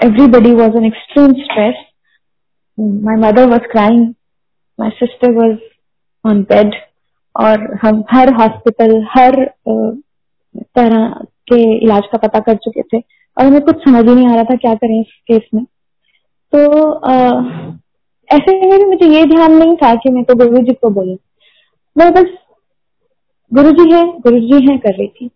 everybody 0.05 0.51
was 0.55 0.75
in 0.77 0.85
extreme 0.87 1.33
stress. 1.41 1.79
My 2.77 3.15
mother 3.21 3.47
was 3.49 3.67
crying 3.71 4.07
my 4.79 4.89
sister 4.89 5.31
was 5.31 5.57
on 6.25 6.41
bed 6.51 6.75
और 7.35 7.67
हम 7.83 8.03
हर 8.11 8.33
हॉस्पिटल 8.33 8.93
हर 9.11 9.35
तरह 9.69 11.07
के 11.51 11.61
इलाज 11.77 12.07
का 12.11 12.17
पता 12.17 12.39
कर 12.39 12.55
चुके 12.55 12.81
थे। 12.83 12.99
और 12.99 13.45
हमें 13.45 13.61
कुछ 13.61 13.83
समझ 13.83 14.07
ही 14.07 14.15
नहीं 14.15 14.27
आ 14.27 14.33
रहा 14.33 14.43
था 14.43 14.55
क्या 14.55 14.73
करें 14.75 14.99
इस 14.99 15.13
केस 15.27 15.49
में। 15.53 15.63
तो 16.53 16.91
आ, 16.91 17.11
ऐसे 18.29 18.59
में 18.61 18.79
भी 18.79 18.85
मुझे 18.85 19.07
ये 19.09 19.23
ध्यान 19.25 19.57
नहीं 19.57 19.75
था 19.75 19.93
कि 19.95 20.09
मैं 20.09 20.23
तो 20.23 20.35
गुरु 20.35 20.57
जी 20.57 20.73
को 20.73 20.89
बोलूँ। 20.89 21.17
मैं 21.95 22.11
बस 22.13 22.37
गुरु 23.51 23.71
जी 23.73 23.91
है 23.91 24.03
गुरु 24.21 24.39
जी 24.41 24.65
है 24.67 24.77
कर 24.77 24.93
रही 24.97 25.07
थी। 25.07 25.29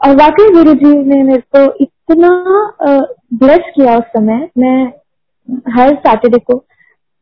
और 0.00 0.14
वाकई 0.16 0.50
गुरु 0.52 0.72
जी 0.74 0.92
ने 1.04 1.22
मेरे 1.22 1.42
को 1.56 1.64
इतना 1.82 2.30
ब्लेस 3.34 3.70
किया 3.74 3.96
उस 3.98 4.04
समय। 4.16 4.48
मैं 4.58 4.92
हर 5.74 5.94
सैटरडे 5.96 6.38
को 6.40 6.58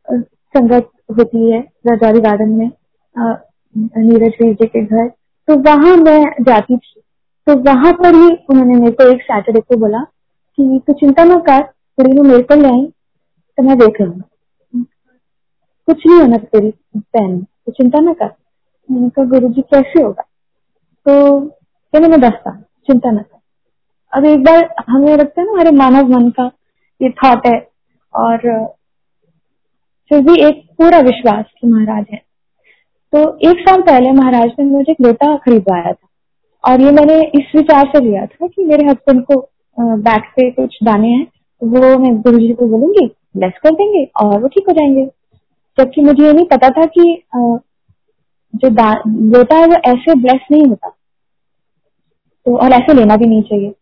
संगत 0.07 0.89
होती 1.17 1.51
है 1.51 1.59
रजौरी 1.87 2.19
गार्डन 2.21 2.49
में 2.49 2.69
नीरज 3.15 4.33
वीर 4.41 4.53
जी 4.53 4.67
के 4.67 4.83
घर। 4.83 5.07
तो 5.47 5.55
वहाँ 5.61 5.95
मैं 5.97 6.43
जाती 6.43 6.77
थी। 6.77 7.01
तो 7.47 7.55
वहाँ 7.63 7.93
पर 7.93 8.15
ही 8.15 8.27
उन्होंने 8.49 8.75
मेरे 8.75 8.91
को 8.91 9.09
एक 9.13 9.21
सैटरडे 9.21 9.59
को 9.61 9.77
बोला 9.79 10.03
कि 10.57 10.81
तू 10.87 10.93
चिंता 10.99 11.23
ना 11.23 11.37
कर 11.47 11.61
कुड़ी 11.61 12.15
को 12.17 12.23
मेरे 12.23 12.43
को 12.43 12.55
ले 12.55 12.67
आई 12.67 12.85
तो 13.57 13.63
मैं 13.63 13.77
देख 13.79 14.01
लूँगा। 14.01 14.83
कुछ 15.87 16.05
नहीं 16.07 16.19
होना 16.19 16.37
तेरी 16.37 16.73
बहन 16.95 17.41
तो 17.41 17.71
चिंता 17.71 17.99
ना 17.99 18.13
कर। 18.13 18.31
मैंने 18.89 19.09
कहा 19.09 19.25
गुरु 19.27 19.47
जी 19.49 19.61
कैसे 19.63 20.01
होगा 20.03 20.23
तो 21.05 21.39
कहने 21.39 22.07
मैं 22.07 22.19
दसता 22.21 22.51
चिंता 22.87 23.11
न 23.11 23.17
कर। 23.17 23.39
अब 24.13 24.25
एक 24.25 24.43
बार 24.43 24.63
हमें 24.89 25.07
लगता 25.09 25.41
है 25.41 25.45
ना, 25.45 25.51
हमारे 25.51 25.71
मानव 25.73 26.09
मन 26.09 26.29
का 26.31 26.45
ये 27.01 27.09
थॉट 27.11 27.47
है, 27.47 27.59
और 28.13 28.37
फिर 30.11 30.21
भी 30.21 30.35
एक 30.45 30.61
पूरा 30.77 30.99
विश्वास 31.01 31.45
कि 31.51 31.67
महाराज 31.67 32.05
है। 32.11 32.21
तो 33.13 33.19
एक 33.49 33.59
साल 33.59 33.81
पहले 33.81 34.11
महाराज 34.13 34.51
ने 34.59 34.65
मुझे 34.65 34.91
एक 34.91 35.01
लोटा 35.01 35.35
खरीदवाया 35.37 35.91
था, 35.91 36.07
और 36.63 36.81
ये 36.81 36.91
मैंने 36.91 37.19
इस 37.39 37.51
विचार 37.55 37.87
से 37.87 38.03
लिया 38.05 38.25
था 38.25 38.47
कि 38.47 38.63
मेरे 38.63 38.85
हस्बैंड 38.87 39.23
को 39.25 39.39
बैक 39.77 40.23
पे 40.35 40.49
कुछ 40.51 40.77
दाने 40.83 41.07
हैं, 41.07 41.25
वो 41.61 41.97
मैं 41.99 42.15
गुरु 42.21 42.39
जी 42.39 42.53
को 42.53 42.67
बोलूँगी 42.67 43.05
ब्लेस 43.37 43.53
कर 43.63 43.71
देंगे, 43.71 44.03
और 44.23 44.39
वो 44.41 44.47
ठीक 44.47 44.67
हो 44.67 44.73
जाएँगे। 44.73 45.05
जबकि 45.77 46.01
मुझे 46.01 46.25
ये 46.25 46.33
नहीं 46.33 46.45
पता 46.47 46.69
था 46.71 46.85
कि 46.87 47.13
जो 48.53 48.69
लोटा 49.29 49.55
है 49.55 49.65
वो 49.67 49.75
ऐसे 49.85 50.15
ब्लेस 50.15 50.41
नहीं 50.51 50.65
होता। 50.65 50.89
तो 52.45 52.55
और 52.57 52.71
ऐसे 52.73 52.93
लेना 52.93 53.15
भी 53.17 53.25
नहीं 53.25 53.41
चाहिए। 53.43 53.73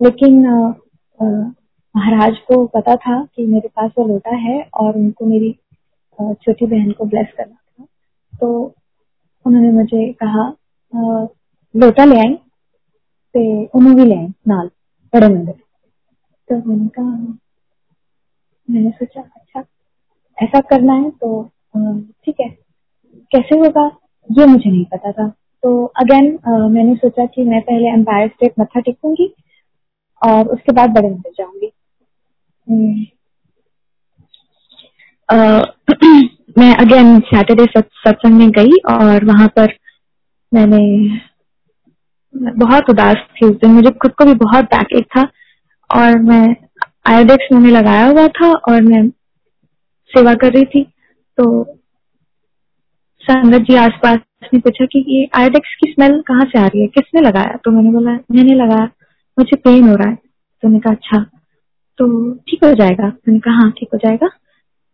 लेकिन 0.00 0.46
महाराज 1.94 2.38
को 2.48 2.64
पता 2.68 2.94
था 2.96 3.22
कि 3.26 3.46
मेरे 3.46 3.68
पास 3.68 3.90
वो 3.98 4.06
लोटा 4.08 4.34
है 4.38 4.60
और 4.74 4.96
उनको 4.96 5.26
मेरी 5.26 5.52
छोटी 6.18 6.66
बहन 6.66 6.90
को 6.92 7.04
ब्लेस 7.04 7.32
करना 7.36 7.54
था। 7.54 7.84
तो 8.32 8.74
उन्होंने 9.46 9.70
मुझे 9.72 10.12
कहा 10.22 10.48
लोटा 11.74 12.04
ले 12.04 12.18
आई, 12.18 12.34
ते 13.34 13.40
भी 13.76 14.04
ले 14.04 14.14
आई 14.14 14.26
नाल, 14.48 14.66
बड़े 15.12 15.28
मंदिर 15.28 15.54
तो 16.48 16.56
मैंने 16.68 16.88
कहा, 16.88 17.04
मैंने 18.68 18.90
सोचा 18.90 19.20
अच्छा 19.20 19.64
ऐसा 20.38 20.60
करना 20.70 20.92
है 20.94 21.10
तो 21.12 21.42
ठीक 22.24 22.40
है। 22.40 22.48
कैसे 23.32 23.58
होगा? 23.58 23.88
ये 24.32 24.46
मुझे 24.46 24.70
नहीं 24.70 24.84
पता 24.84 25.12
था। 25.12 25.28
तो 25.62 25.84
अगेन 25.84 26.36
uh, 26.36 26.70
मैंने 26.70 26.94
सोचा 26.94 27.26
कि 27.26 27.44
मैं 27.44 27.60
पहले 27.60 27.88
एम्पायर 27.88 28.28
स्टेट 28.28 28.52
मत्था 28.60 28.80
टेकूँगी 28.80 29.34
और 30.26 30.48
उसके 30.48 30.72
बाद 30.72 30.90
बड़े 30.90 31.08
मंदिर 31.08 31.32
जाऊँगी। 31.38 31.72
uh, 35.32 35.64
मैं 36.58 36.74
अगेन 36.74 37.20
सैटरडे 37.20 37.66
सत्संग 37.80 38.34
में 38.34 38.50
गई 38.50 38.70
और 38.70 39.24
वहाँ 39.24 39.48
पर 39.48 39.72
मैंने 40.54 41.18
बहुत 42.36 42.90
उदास 42.90 43.16
थी 43.16 43.46
उस 43.46 43.56
दिन। 43.56 43.70
मुझे 43.70 43.90
खुद 43.90 44.12
को 44.12 44.24
भी 44.24 44.34
बहुत 44.34 44.64
बैक 44.64 44.86
एक 44.92 45.06
था 45.16 45.22
और 45.90 46.18
मैं 46.18 46.56
आयोडेक्स 47.06 47.48
मुँह 47.52 47.64
में 47.64 47.70
लगाया 47.70 48.06
हुआ 48.06 48.28
था 48.28 48.52
और 48.52 48.82
मैं 48.82 49.08
सेवा 50.10 50.34
कर 50.34 50.52
रही 50.52 50.64
थी। 50.64 50.84
तो 51.36 51.77
संगत 53.28 53.60
जी 53.60 53.74
आसपास 53.76 54.18
ने 54.54 54.58
पूछा 54.58 54.84
कि 54.84 55.04
ये 55.08 55.26
आयोडेक्स 55.36 55.74
की 55.80 55.90
स्मेल 55.92 56.20
कहाँ 56.28 56.44
से 56.44 56.58
आ 56.58 56.66
रही 56.66 56.80
है? 56.80 56.86
किसने 56.86 57.20
लगाया? 57.20 57.56
तो 57.64 57.70
मैंने 57.70 57.90
बोला 57.90 58.12
मैंने 58.32 58.54
लगाया। 58.54 58.84
मुझे 59.38 59.56
पेन 59.56 59.88
हो 59.88 59.94
रहा 59.96 60.08
है। 60.08 60.14
तो 60.14 60.68
मैंने 60.68 60.80
कहा 60.80 60.92
अच्छा। 60.92 61.18
तो 61.98 62.32
ठीक 62.48 62.64
हो 62.64 62.72
जाएगा। 62.74 63.06
मैंने 63.06 63.38
कहा 63.38 63.54
हाँ 63.54 63.70
ठीक 63.78 63.88
हो 63.94 63.98
जाएगा। 63.98 64.28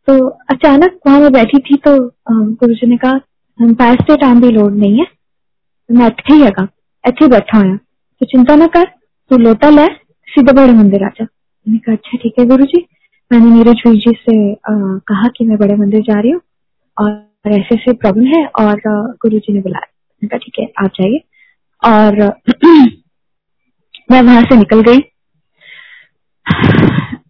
तो 0.09 0.27
अचानक 0.53 0.99
वहाँ 1.07 1.20
मैं 1.20 1.33
बैठी 1.33 1.59
थी 1.59 1.77
तो 1.87 1.97
गुरु 2.31 2.75
जी 2.75 2.87
ने 2.87 2.97
कहा 2.97 3.20
एम्पायर 3.61 4.01
स्टेट 4.03 4.25
आम 4.25 4.40
भी 4.40 4.51
लोड 4.51 4.77
नहीं 4.77 4.99
है। 4.99 5.07
मैं 5.90 6.07
इतने 6.07 6.37
ही 6.37 6.42
है 6.42 6.49
इतने 7.05 7.29
बैठा 7.29 7.59
हुआ 7.59 7.77
तो 7.77 8.27
चिंता 8.27 8.55
ना 8.57 8.66
कर 8.66 8.85
तू 9.31 9.37
लोटा 9.38 9.68
ले 9.70 9.87
सीधे 10.29 10.53
बड़े 10.53 10.73
मंदिर 10.73 11.05
आ 11.05 11.09
जा। 11.09 11.25
मैंने 11.25 11.79
कहा 11.79 11.94
अच्छा 11.94 12.18
ठीक 12.23 12.35
है 12.38 12.47
गुरु 12.47 12.64
जी। 12.64 12.87
मैंने 13.31 13.51
नीरज 13.51 13.83
वीर 13.87 13.97
जी 13.97 14.12
से 14.20 14.53
आ, 14.53 14.73
कहा 15.09 15.29
कि 15.37 15.44
मैं 15.47 15.59
बड़े 15.59 15.77
मंदिर 15.77 16.03
जा 16.03 16.20
रही 16.20 16.31
हूँ 16.31 16.40
और 16.97 17.11
और 17.46 17.52
ऐसे 17.52 17.74
ऐसे 17.74 17.92
प्रॉब्लम 17.92 18.26
है 18.26 18.44
और 18.46 18.80
गुरु 19.22 19.38
जी 19.38 19.52
ने 19.52 19.61
बुलाया। 19.61 20.37
ठीक 20.37 20.59
है 20.61 20.66
आप 20.85 20.90
जाइए। 21.00 21.20
और 21.83 22.16
मैं 24.11 24.22
वहाँ 24.22 24.42
से 24.42 24.57
निकल 24.57 24.80
गई। 24.80 24.98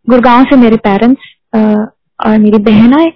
गुड़गांव 0.08 0.44
से 0.44 0.56
मेरे 0.56 0.76
पेरेंट्स 0.76 1.22
और 2.26 2.38
मेरी 2.38 2.58
बहन 2.58 2.94
आए 2.94 3.06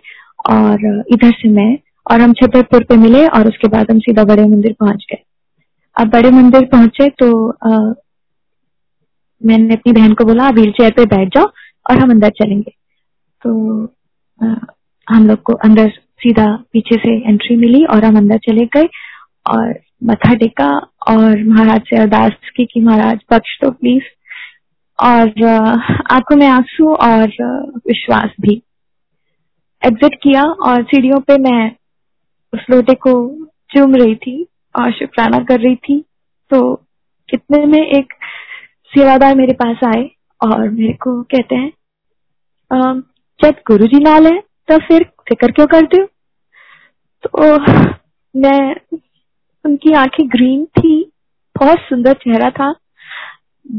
और 0.50 1.04
इधर 1.12 1.30
से 1.30 1.48
मैं 1.48 1.78
और 2.11 2.20
हम 2.20 2.32
छतरपुर 2.32 2.84
पे 2.84 2.96
मिले 2.96 3.26
और 3.26 3.48
उसके 3.48 3.68
बाद 3.68 3.90
हम 3.90 3.98
सीधा 3.98 4.24
बड़े 4.24 4.42
मंदिर 4.42 4.72
पहुँच 4.72 5.06
गए। 5.12 5.22
अब 5.96 6.08
बड़े 6.08 6.30
मंदिर 6.30 6.64
पहुँचे 6.64 7.08
तो 7.08 7.50
आ, 7.50 7.92
मैंने 9.44 9.74
अपनी 9.74 9.92
बहन 9.92 10.12
को 10.14 10.24
बोला 10.24 10.50
व्हील 10.50 10.70
चेयर 10.70 10.90
पे 10.90 11.04
बैठ 11.04 11.28
जाओ 11.28 11.46
और 11.90 11.98
हम 11.98 12.11
अंदर 12.11 12.28
चलेंगे। 12.28 12.72
तो 13.42 13.84
आ, 14.40 14.54
हम 15.08 15.26
लोग 15.26 15.42
को 15.42 15.52
अंदर 15.52 15.92
सीधा 16.20 16.46
पीछे 16.72 16.96
से 16.96 17.14
एंट्री 17.28 17.57
मिली 17.57 17.85
और 17.85 18.04
हम 18.04 18.16
अंदर 18.16 18.38
चले 18.38 18.64
गए 18.66 18.88
और 19.46 19.74
मथा 20.04 20.35
टेका 20.35 20.68
और 21.09 21.42
महाराज 21.44 21.81
से 21.81 21.96
अरदास 21.96 22.50
की 22.57 22.64
कि 22.64 22.81
महाराज 22.81 23.18
बख्श 23.33 23.59
दो 23.62 23.70
प्लीज़ 23.70 24.04
और 24.98 25.44
आँखों 26.12 26.37
में 26.37 26.46
आँसू 26.46 26.92
और 26.94 27.28
विश्वास 27.87 28.31
भी। 28.40 28.62
एग्जिट 29.83 30.14
किया 30.22 30.42
और 30.42 30.83
सीढ़ियों 30.83 31.20
पे 31.20 31.37
मैं 31.40 31.70
उस 32.52 32.61
लोटे 32.70 32.94
को 33.07 33.12
चूम 33.70 33.94
रही 33.94 34.14
थी 34.16 34.42
और 34.74 34.92
शुक्राना 34.92 35.38
कर 35.44 35.61
रही 35.61 35.76
थी। 35.76 36.00
तो 36.50 36.74
कितने 37.28 37.64
में 37.66 37.81
एक 37.81 38.12
सेवादार 38.92 39.35
मेरे 39.37 39.52
पास 39.54 39.85
आए 39.87 40.09
और 40.40 40.68
मेरे 40.68 40.92
को 41.02 41.22
कहते 41.24 41.57
हैं 41.57 41.72
जब 43.40 43.61
गुरु 43.66 43.87
जी 43.87 44.02
नाल 44.02 44.26
है 44.26 44.38
तो 44.68 44.78
फिर 44.78 45.04
फ़िक्र 45.29 45.51
क्यों 45.53 45.67
करते 45.67 46.01
हो? 46.01 46.07
तो 47.25 47.59
मैं 48.35 48.75
उनकी 49.64 49.93
आँखें 49.93 50.27
ग्रीन 50.29 50.64
थी 50.79 50.95
बहुत 51.57 51.79
सुंदर 51.79 52.12
चेहरा 52.12 52.51
था 52.51 52.75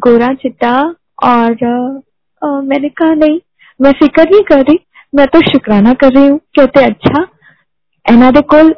गोरा 0.05 0.33
चिट्टा 0.33 0.73
और 1.23 1.65
आ, 1.65 2.47
आ, 2.47 2.61
मैंने 2.61 2.89
कहा 2.89 3.13
नहीं 3.13 3.39
मैं 3.79 3.91
फ़िक्र 3.99 4.29
नहीं 4.29 4.41
कर 4.41 4.61
रही 4.61 4.79
मैं 5.15 5.25
तो 5.27 5.41
शुक्राना 5.41 5.93
कर 5.93 6.13
रही 6.13 6.27
हूँ 6.27 6.37
कहते 6.59 6.83
अच्छा 6.85 7.25
एना 8.05 8.31
दे 8.31 8.41
कोल 8.53 8.73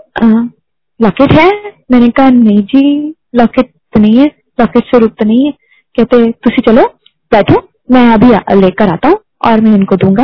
लॉकेट 0.99 1.31
है? 1.31 1.49
मैंने 1.91 2.09
कहा 2.09 2.29
नहीं 2.29 2.61
जी 2.63 3.13
लॉकेट 3.35 3.71
तो 3.93 3.99
नहीं 3.99 4.17
है 4.17 4.25
लॉकेट 4.59 4.83
स्वरूप 4.85 5.15
तो 5.19 5.25
नहीं 5.25 5.45
है 5.45 5.51
कहते 5.95 6.31
तुम 6.31 6.61
चलो 6.67 6.85
बैठो 7.31 7.61
मैं 7.91 8.07
अभी 8.13 8.27
लेकर 8.61 8.93
आता 8.93 9.07
हूँ 9.09 9.17
और 9.45 9.61
मैं 9.61 9.75
इनको 9.75 9.95
दूँगा। 9.95 10.23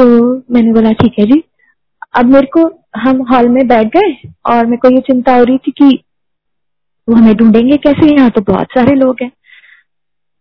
तो 0.00 0.36
मैंने 0.50 0.72
बोला, 0.72 0.92
ठीक 0.92 1.12
है 1.18 1.26
जी। 1.26 1.42
अब 2.14 2.24
मेरे 2.24 2.46
को 2.46 2.82
हम 2.96 3.22
हॉल 3.22 3.48
में 3.48 3.68
बैठ 3.68 3.86
गए 3.86 4.30
और 4.46 4.66
मेरे 4.66 4.76
को 4.76 4.90
ये 4.90 5.00
चिंता 5.00 5.34
हो 5.34 5.44
रही 5.44 5.58
थी 5.58 5.70
कि 5.70 6.04
वो 7.08 7.14
हमें 7.14 7.36
ढूंढेंगे 7.36 7.76
कैसे? 7.76 8.14
यहाँ 8.14 8.30
तो 8.30 8.40
बहुत 8.40 8.66
सारे 8.66 8.94
लोग 8.94 9.16
हैं। 9.22 9.30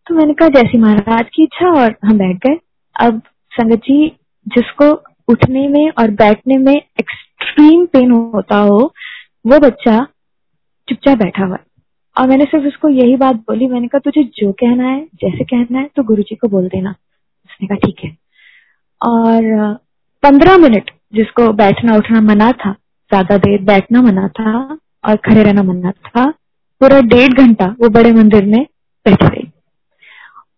तो 0.08 0.15
मैंने 0.15 0.34
कहा, 0.34 0.48
जैसी 0.48 0.78
महाराज 0.78 1.26
की 1.34 1.43
इच्छा, 1.43 1.69
और 1.69 1.95
हम 2.06 2.17
बैठ 2.17 2.38
गए। 2.38 2.60
अब 3.00 3.22
संगत 3.52 3.80
जी, 3.80 4.08
जिसको 4.48 4.91
उठने 5.28 5.67
में 5.67 5.89
और 5.89 6.12
बैठने 6.12 6.58
में 6.58 6.76
एक्सट्रीम 6.76 7.86
पेन 7.86 8.12
होता 8.12 8.56
हो, 8.56 8.93
वो 9.48 9.60
बच्चा 9.60 10.08
चुपचाप 10.88 11.17
बैठा 11.17 11.45
हुआ 11.45 11.58
और 12.17 12.28
मैंने 12.28 12.45
सिर्फ़ 12.45 12.65
उसको 12.65 12.89
यही 12.89 13.15
बात 13.15 13.36
बोली, 13.36 13.67
मैंने 13.67 13.88
कहा, 13.88 14.00
तुझे 14.00 14.24
जो 14.24 14.52
कहना 14.52 14.88
है, 14.88 15.06
जैसे 15.06 15.43
कहना 15.43 15.80
है 15.80 15.89
तो 15.95 16.04
गुरु 16.04 16.24
जी 16.24 16.36
को 16.36 16.48
बोल 16.48 16.67
देना। 16.67 16.89
उसने 16.89 17.67
कहा, 17.67 17.78
ठीक 17.78 17.95
है। 18.04 18.28
और 19.01 19.73
पंद्रह 20.23 20.57
मिनट 20.57 20.91
जिसको 21.13 21.51
बैठना, 21.53 21.95
उठना 21.95 22.21
मना 22.23 22.51
था, 22.53 22.71
ज़्यादा 22.71 23.38
देर 23.38 23.62
बैठना 23.65 24.01
मना 24.01 24.27
था 24.29 24.51
और 25.03 25.15
खड़े 25.17 25.43
रहना 25.43 25.63
मना 25.63 25.91
था, 25.91 26.25
पूरा 26.81 26.99
डेढ़ 27.03 27.33
घंटा 27.35 27.65
वो 27.79 27.89
बड़े 27.89 28.12
मंदिर 28.13 28.45
में 28.45 28.62
बैठ 29.05 29.23
रही। 29.23 29.47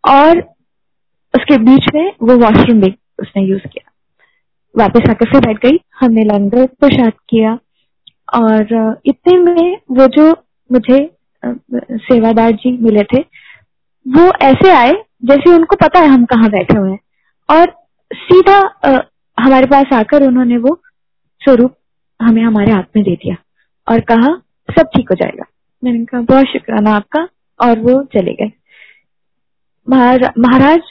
और 0.10 0.39
उसके 1.34 1.58
बीच 1.60 1.88
में 1.95 2.12
वो 2.21 2.38
वॉशरूम 2.38 2.82
भी 2.82 2.93
उसने 3.19 3.43
यूज़ 3.43 3.62
किया। 3.63 3.89
वापस 4.75 5.10
आकर 5.10 5.25
फिर 5.25 5.45
बैठ 5.45 5.58
गई, 5.65 5.80
हमने 5.99 6.23
लंगर 6.23 6.65
प्रसाद 6.80 7.13
किया 7.30 7.58
और 8.34 8.99
इतने 9.06 9.38
में 9.39 9.77
वो 9.91 10.08
जो 10.10 10.30
मुझे 10.69 10.99
सेवादार 11.43 12.51
जी 12.54 12.71
मिले 12.80 13.04
थे, 13.04 13.21
वो 14.06 14.32
ऐसे 14.41 14.71
आए 14.71 14.91
जैसे 15.25 15.54
उनको 15.54 15.75
पता 15.75 15.99
है 15.99 16.08
हम 16.08 16.25
कहाँ 16.25 16.49
बैठे 16.49 16.77
हुए 16.77 16.91
हैं। 16.91 16.99
और 17.49 17.73
सीधा 18.13 18.58
आ, 18.86 19.00
हमारे 19.39 19.65
पास 19.65 19.86
आकर 19.93 20.28
उन्होंने 20.28 20.58
वो 20.58 20.82
स्वरूप 21.39 21.76
हमें 22.21 22.43
हमारे 22.43 22.71
हाथ 22.71 22.84
में 22.95 23.04
दे 23.06 23.15
दिया 23.15 23.36
और 23.89 24.00
कहा 24.00 24.36
सब 24.78 24.88
ठीक 24.95 25.10
हो 25.10 25.15
जाएगा। 25.15 25.43
मैंने 25.84 26.06
कहा 26.06 26.21
बहुत 26.21 26.45
शुक्राना 26.45 26.91
आपका। 26.91 27.28
और 27.62 27.80
वो 27.80 28.04
चले 28.04 28.34
गए। 28.34 28.52
महाराज 29.89 30.82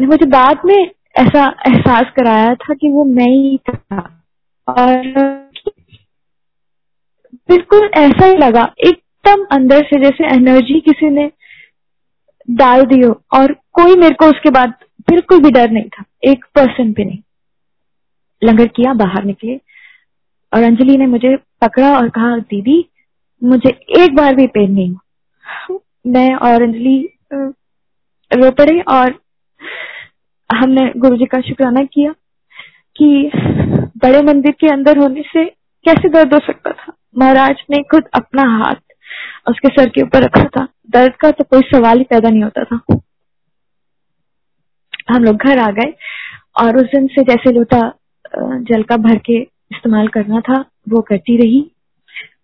ने 0.00 0.06
मुझे 0.06 0.26
बाद 0.26 0.58
में 0.64 0.90
ऐसा 1.16 1.46
एहसास 1.66 2.02
कराया 2.16 2.54
था 2.54 2.74
कि 2.74 2.90
वो 2.90 3.04
मैं 3.04 3.30
ही 3.30 3.58
था 3.58 4.22
और 4.68 4.96
बिल्कुल 7.34 7.90
ऐसा 7.94 8.26
ही 8.26 8.36
लगा 8.36 8.74
एकदम 8.86 9.44
अंदर 9.52 9.84
से 9.84 10.02
जैसे 10.02 10.34
एनर्जी 10.34 10.80
किसी 10.80 11.10
ने 11.10 11.30
डाल 12.50 12.82
दी 12.82 13.00
हो 13.00 13.22
और 13.32 13.52
कोई 13.52 13.96
मेरे 13.96 14.14
को 14.14 14.24
उसके 14.24 14.50
बाद 14.50 14.74
बिल्कुल 15.08 15.40
भी 15.42 15.50
डर 15.50 15.70
नहीं 15.70 15.88
था, 15.88 16.04
एक 16.24 16.44
परसेंट 16.54 16.94
भी 16.96 17.04
नहीं। 17.04 17.18
लंगर 18.42 18.66
किया, 18.66 18.92
बाहर 18.94 19.24
निकले। 19.24 19.56
और 20.52 20.62
अंजलि 20.62 20.96
ने 20.96 21.06
मुझे 21.06 21.36
पकड़ा 21.62 21.96
और 21.98 22.08
कहा, 22.08 22.36
दीदी, 22.38 22.84
मुझे 23.42 23.70
एक 23.98 24.14
बार 24.14 24.34
भी 24.34 24.46
पेन 24.46 24.72
नहीं 24.72 24.88
हुआ। 24.90 25.78
मैं 26.06 26.34
और 26.34 26.62
अंजलि 26.62 26.98
रो 27.32 28.50
पड़े 28.50 28.80
और 28.80 29.14
हमने 30.50 30.90
गुरु 30.96 31.16
जी 31.16 31.26
का 31.26 31.40
शुक्राना 31.40 31.82
किया 31.84 32.12
कि 32.96 33.30
बड़े 33.96 34.22
मंदिर 34.22 34.52
के 34.52 34.68
अंदर 34.68 34.98
होने 34.98 35.22
से 35.22 35.44
कैसे 35.84 36.08
दर्द 36.08 36.34
हो 36.34 36.40
सकता 36.40 36.72
था। 36.72 36.92
महाराज 37.18 37.62
ने 37.70 37.82
खुद 37.82 38.08
अपना 38.14 38.42
हाथ 38.56 38.74
उसके 39.48 39.68
सर 39.68 39.88
के 39.88 40.02
ऊपर 40.02 40.22
रखा 40.22 40.44
था। 40.46 40.66
दर्द 40.90 41.16
का 41.16 41.30
तो 41.30 41.44
कोई 41.44 41.62
सवाल 41.64 41.98
ही 41.98 42.04
पैदा 42.04 42.28
नहीं 42.30 42.42
होता 42.42 42.64
था। 42.64 42.80
हम 45.08 45.24
लोग 45.24 45.36
घर 45.36 45.58
आ 45.58 45.70
गए 45.70 45.92
और 46.60 46.76
उस 46.76 46.86
दिन 46.94 47.06
से 47.06 47.22
जैसे 47.24 47.52
लोटा 47.52 47.80
जल 48.68 48.82
का 48.82 48.96
भर 48.98 49.18
के 49.26 49.38
इस्तेमाल 49.40 50.08
करना 50.08 50.40
था, 50.40 50.58
वो 50.88 51.00
करती 51.00 51.36
रही। 51.36 51.60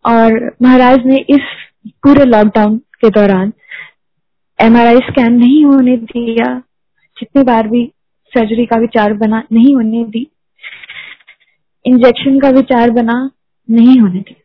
और 0.07 0.57
महाराज 0.63 1.07
ने 1.07 1.17
इस 1.31 1.41
पूरे 2.03 2.25
लॉकडाउन 2.25 2.77
के 3.01 3.11
दौरान 3.11 3.53
एमआरआई 4.59 4.99
स्कैन 5.09 5.33
नहीं 5.33 5.65
होने 5.65 5.97
दिया। 5.97 6.55
जितनी 7.17 7.43
बार 7.43 7.69
भी 7.69 7.85
सर्जरी 8.33 8.67
का 8.67 8.77
विचार 8.77 9.13
बना, 9.15 9.43
नहीं 9.53 9.75
होने 9.75 10.05
दी। 10.05 10.27
इंजेक्शन 11.85 12.39
का 12.41 12.49
विचार 12.51 12.91
बना, 12.91 13.31
नहीं 13.69 13.99
होने 14.01 14.21
दी 14.21 14.37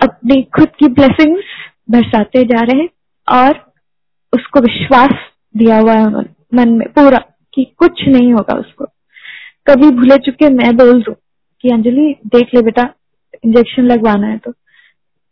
अपनी 0.00 0.42
खुद 0.56 0.68
की 0.78 0.88
ब्लेसिंग्स 0.88 1.44
बरसाते 1.90 2.42
जा 2.44 2.62
रहे 2.62 2.86
और 3.28 3.72
उसको 4.32 4.60
विश्वास 4.60 5.12
दिया 5.54 5.78
हुआ 5.78 5.92
है 5.92 6.04
उन्होंने। 6.06 6.37
मन 6.54 6.68
में 6.68 6.88
पूरा 6.88 7.18
कि 7.54 7.74
कुछ 7.78 8.02
नहीं 8.08 8.32
होगा 8.32 8.54
उसको। 8.54 8.84
कभी 9.66 9.90
भूले 9.90 10.16
चुके 10.16 10.48
मैं 10.48 10.76
बोल 10.76 11.02
दू 11.02 11.12
कि 11.60 11.68
अंजलि, 11.68 12.16
देख 12.26 12.48
ले 12.54 12.62
बेटा 12.62 12.94
इंजेक्शन 13.44 13.82
लगवाना 13.82 14.26
है 14.26 14.38
तो। 14.38 14.52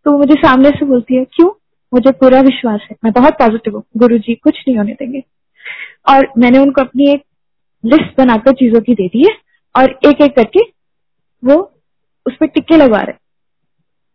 तो 0.05 0.19
मुझे 0.19 0.35
सामने 0.35 0.71
से 0.71 0.85
बोलती 0.85 1.17
है, 1.17 1.25
क्यों? 1.25 1.51
मुझे 1.95 2.11
पूरा 2.11 2.41
विश्वास 2.41 2.81
है। 2.91 2.97
मैं 3.05 3.13
बहुत 3.13 3.33
पॉजिटिव 3.33 3.77
हूँ। 3.77 3.85
गुरु 3.97 4.19
जी 4.19 4.35
कुछ 4.35 4.65
नहीं 4.69 4.79
होने 4.79 4.93
देंगे। 4.93 5.23
और 6.09 6.33
मैंने 6.39 6.59
उनको 6.59 6.81
अपनी 6.81 7.11
एक 7.11 7.23
लिस्ट 7.85 8.19
बनाकर 8.19 8.53
चीज़ों 8.53 8.81
की 8.81 8.95
दे 8.95 9.09
दी 9.09 9.29
है 9.29 9.37
और 9.77 9.99
एक 10.07 10.23
एक 10.23 10.37
करके 10.37 10.61
वो 11.45 11.81
उस 12.27 12.37
पर 12.41 12.47
टिक्के 12.47 12.77
लगवा 12.77 12.99
रहे 12.99 13.15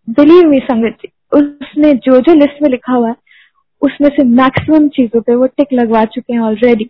बिलीव 0.10 0.50
मी 0.50 0.60
संगत 0.60 0.98
जी, 1.02 1.12
उसने 1.34 1.94
जो 1.94 2.20
जो 2.20 2.34
लिस्ट 2.34 2.62
में 2.62 2.70
लिखा 2.70 2.94
हुआ 2.94 3.10
है 3.10 3.16
उसमें 3.82 4.10
से 4.10 4.24
मैक्सिमम 4.26 4.88
चीज़ों 4.90 5.22
पे 5.22 5.36
वो 5.36 5.46
टिक 5.48 5.74
लगवा 5.74 6.04
चुके 6.06 6.34
हैं 6.34 6.40
ऑलरेडी 6.40 6.90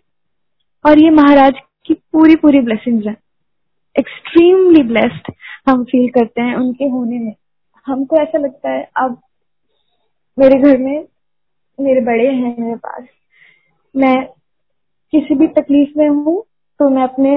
और 0.85 0.99
ये 0.99 1.09
महाराज 1.11 1.59
की 1.85 1.93
पूरी 1.93 2.35
पूरी 2.35 2.59
ब्लेसिंग्स 2.61 3.05
हैं। 3.07 3.15
एक्सट्रीमली 3.95 4.83
ब्लेस्ड 4.83 5.31
हम 5.69 5.83
फील 5.83 6.09
करते 6.09 6.41
हैं 6.41 6.55
उनके 6.55 6.85
होने 6.85 7.19
में। 7.19 7.33
हमको 7.87 8.17
ऐसा 8.17 8.37
लगता 8.37 8.71
है, 8.71 8.83
अब 8.97 9.21
मेरे 10.37 10.59
घर 10.59 10.77
में 10.77 11.05
मेरे 11.79 12.01
बड़े 12.01 12.27
हैं 12.27 12.55
मेरे 12.59 12.75
पास। 12.77 13.07
मैं 13.95 14.25
किसी 15.13 15.35
भी 15.35 15.47
तकलीफ़ 15.53 15.97
में 15.97 16.07
हूँ 16.09 16.41
तो 16.79 16.89
मैं 16.89 17.03
अपने 17.03 17.35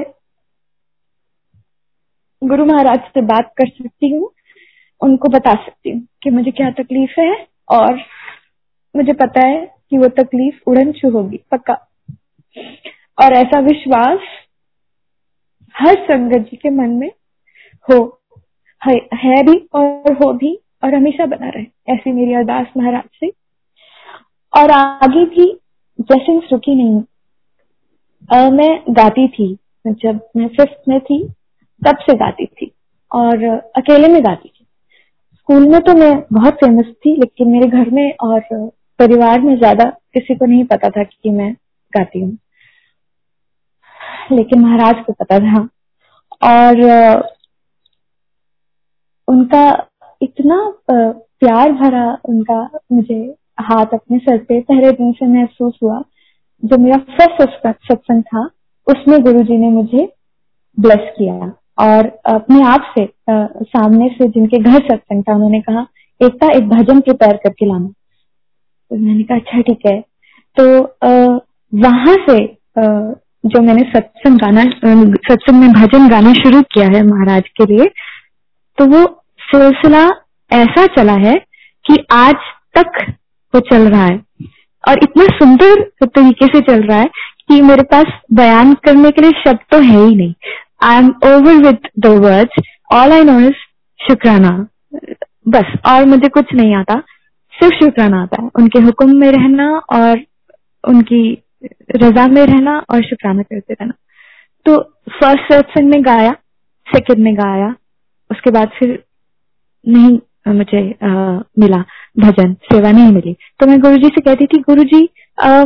गुरु 2.42 2.64
महाराज 2.66 3.00
से 3.08 3.20
बात 3.22 3.52
कर 3.58 3.68
सकती 3.68 4.10
हूँ, 4.14 4.30
उनको 5.00 5.28
बता 5.28 5.54
सकती 5.56 5.90
हूँ 5.90 6.06
कि 6.22 6.30
मुझे 6.30 6.50
क्या 6.50 6.70
तकलीफ़ 6.72 7.20
है 7.20 7.34
और 7.70 7.98
मुझे 8.96 9.12
पता 9.12 9.46
है 9.46 9.74
कि 9.90 9.98
वो 9.98 10.08
तकलीफ़ 10.08 10.60
उड़न 10.66 10.92
छू 10.92 11.10
होगी 11.10 11.36
पक्का। 11.36 11.74
और 13.22 13.32
ऐसा 13.32 13.60
विश्वास 13.60 14.18
हर 15.76 15.94
संगत 15.94 16.38
जी 16.38 16.56
के 16.56 16.70
मन 16.70 16.90
में 16.90 17.10
हो 17.90 18.20
है, 18.84 19.42
भी 19.42 19.68
और 19.74 20.12
हो 20.12 20.32
भी 20.32 20.58
और 20.84 20.94
हमेशा 20.94 21.26
बना 21.26 21.48
रहे। 21.48 21.66
ऐसी 21.88 22.12
मेरी 22.12 22.34
अरदास 22.34 22.66
महाराज 22.76 23.04
से। 23.04 23.28
और 24.56 24.70
आगे 24.70 25.24
भी 25.24 25.60
ब्लेसिंग्स 26.00 26.44
रुकी 26.52 26.74
नहीं। 26.74 27.02
आ, 28.38 28.50
मैं 28.50 28.84
गाती 28.90 29.28
थी 29.28 29.58
जब 29.86 30.28
मैं 30.36 30.48
फिफ्थ 30.48 30.88
में 30.88 31.00
थी 31.00 31.28
तब 31.86 31.96
से 31.96 32.14
गाती 32.14 32.46
थी 32.46 32.70
और 33.12 33.44
अकेले 33.76 34.08
में 34.08 34.24
गाती 34.24 34.48
थी। 34.48 34.66
स्कूल 35.34 35.68
में 35.68 35.80
तो 35.80 35.94
मैं 35.94 36.24
बहुत 36.32 36.54
फ़ेमस 36.54 36.84
थी 36.84 37.16
लेकिन 37.16 37.48
मेरे 37.48 37.66
घर 37.66 37.90
में 37.90 38.12
और 38.22 38.40
परिवार 38.98 39.40
में 39.40 39.56
ज़्यादा 39.58 39.84
किसी 40.14 40.34
को 40.34 40.46
नहीं 40.46 40.64
पता 40.64 40.88
था 40.90 41.02
कि 41.04 41.30
मैं 41.30 41.52
गाती 41.92 42.20
हूँ। 42.20 42.36
लेकिन 44.32 44.60
महाराज 44.60 45.04
को 45.06 45.12
पता 45.12 45.38
था। 45.38 45.68
और 46.42 47.22
उनका 49.28 49.64
इतना 50.20 50.56
प्यार 50.90 51.72
भरा 51.72 52.06
उनका 52.24 52.60
मुझे 52.92 53.18
हाथ 53.60 53.94
अपने 53.94 54.18
सर 54.18 54.38
पे 54.38 54.60
पहले 54.60 54.90
दिन 54.92 55.12
से 55.12 55.26
महसूस 55.26 55.78
हुआ। 55.82 56.02
जो 56.62 56.78
मेरा 56.78 56.96
फ़र्स्ट 57.10 57.42
सत्संग 57.88 58.22
था, 58.22 58.44
उसमें 58.86 59.20
गुरुजी 59.22 59.56
ने 59.56 59.70
मुझे 59.70 60.08
ब्लेस 60.78 61.10
किया। 61.18 61.52
और 61.80 62.06
अपने 62.26 62.62
आप 62.64 62.92
से 62.94 63.06
सामने 63.64 64.08
से 64.08 64.28
जिनके 64.28 64.58
घर 64.58 64.78
सत्संग 64.80 65.22
था, 65.22 65.34
उन्होंने 65.34 65.60
कहा, 65.60 65.86
एकता 66.20 66.52
एक 66.56 66.68
भजन 66.68 67.00
प्रिपेयर 67.00 67.36
करके 67.36 67.66
लाना। 67.66 67.92
तो 68.90 68.96
मैंने 68.96 69.22
कहा 69.22 69.38
अच्छा 69.38 69.60
ठीक 69.60 69.86
है। 69.86 70.00
तो 70.56 70.64
वहाँ 71.72 72.14
से 72.28 72.38
आ, 72.78 72.84
जो 73.46 73.60
मैंने 73.62 73.82
सत्संग 73.90 74.38
गाना 74.38 74.62
सत्संग 74.64 75.60
में 75.60 75.72
भजन 75.72 76.08
गाना 76.08 76.32
शुरू 76.34 76.60
किया 76.72 76.86
है 76.88 77.02
महाराज 77.06 77.48
के 77.56 77.64
लिए 77.66 77.86
तो 78.78 78.86
वो 78.86 79.04
सिलसिला 79.40 80.04
ऐसा 80.50 80.86
चला 80.94 81.12
है 81.24 81.34
कि 81.84 81.96
आज 82.12 82.34
तक 82.74 83.00
वो 83.54 83.60
चल 83.62 83.88
रहा 83.88 84.04
है। 84.04 84.18
और 84.84 84.98
इतना 85.02 85.24
सुंदर 85.36 85.82
तरीके 86.04 86.46
से 86.46 86.60
चल 86.62 86.82
रहा 86.82 86.98
है 86.98 87.08
कि 87.48 87.60
मेरे 87.62 87.82
पास 87.92 88.18
बयान 88.32 88.72
करने 88.84 89.10
के 89.10 89.22
लिए 89.22 89.42
शब्द 89.44 89.60
तो 89.70 89.78
है 89.80 89.98
ही 89.98 90.14
नहीं। 90.14 90.34
I 90.82 90.98
am 90.98 91.08
over 91.26 91.62
with 91.66 91.88
the 91.98 92.06
words 92.24 92.62
all 92.92 93.12
I 93.12 93.24
know 93.24 93.38
is 93.40 93.62
शुक्राना। 94.00 94.50
बस 95.48 95.78
और 95.86 96.04
मुझे 96.06 96.28
कुछ 96.28 96.54
नहीं 96.54 96.74
आता। 96.76 97.02
सिर्फ़ 97.54 97.74
शुक्राना 97.74 98.22
आता 98.22 98.42
है। 98.42 98.48
उनके 98.58 98.80
हुक्म 98.82 99.16
में 99.16 99.30
रहना 99.32 99.66
और 99.92 100.20
उनकी 100.84 101.22
रजा 101.96 102.26
में 102.28 102.44
रहना 102.46 102.76
और 102.90 103.02
शुक्राना 103.04 103.42
करते 103.42 103.74
रहना। 103.74 103.92
तो 104.66 104.78
फ़र्स्ट 105.10 105.52
सत्संग 105.52 105.90
में 105.90 106.04
गाया 106.04 106.30
सेकंड 106.86 107.24
में 107.24 107.34
गाया 107.36 107.74
उसके 108.30 108.50
बाद 108.50 108.70
फिर 108.78 109.02
नहीं 109.86 110.18
मुझे 110.48 110.80
आ, 111.02 111.08
मिला 111.58 111.78
भजन 112.18 112.52
सेवा 112.64 112.90
नहीं 112.92 113.12
मिली। 113.12 113.32
तो 113.60 113.66
मैं 113.66 113.78
गुरुजी 113.80 114.08
से 114.08 114.20
कहती 114.20 114.46
थी 114.46 114.60
गुरुजी 114.62 115.02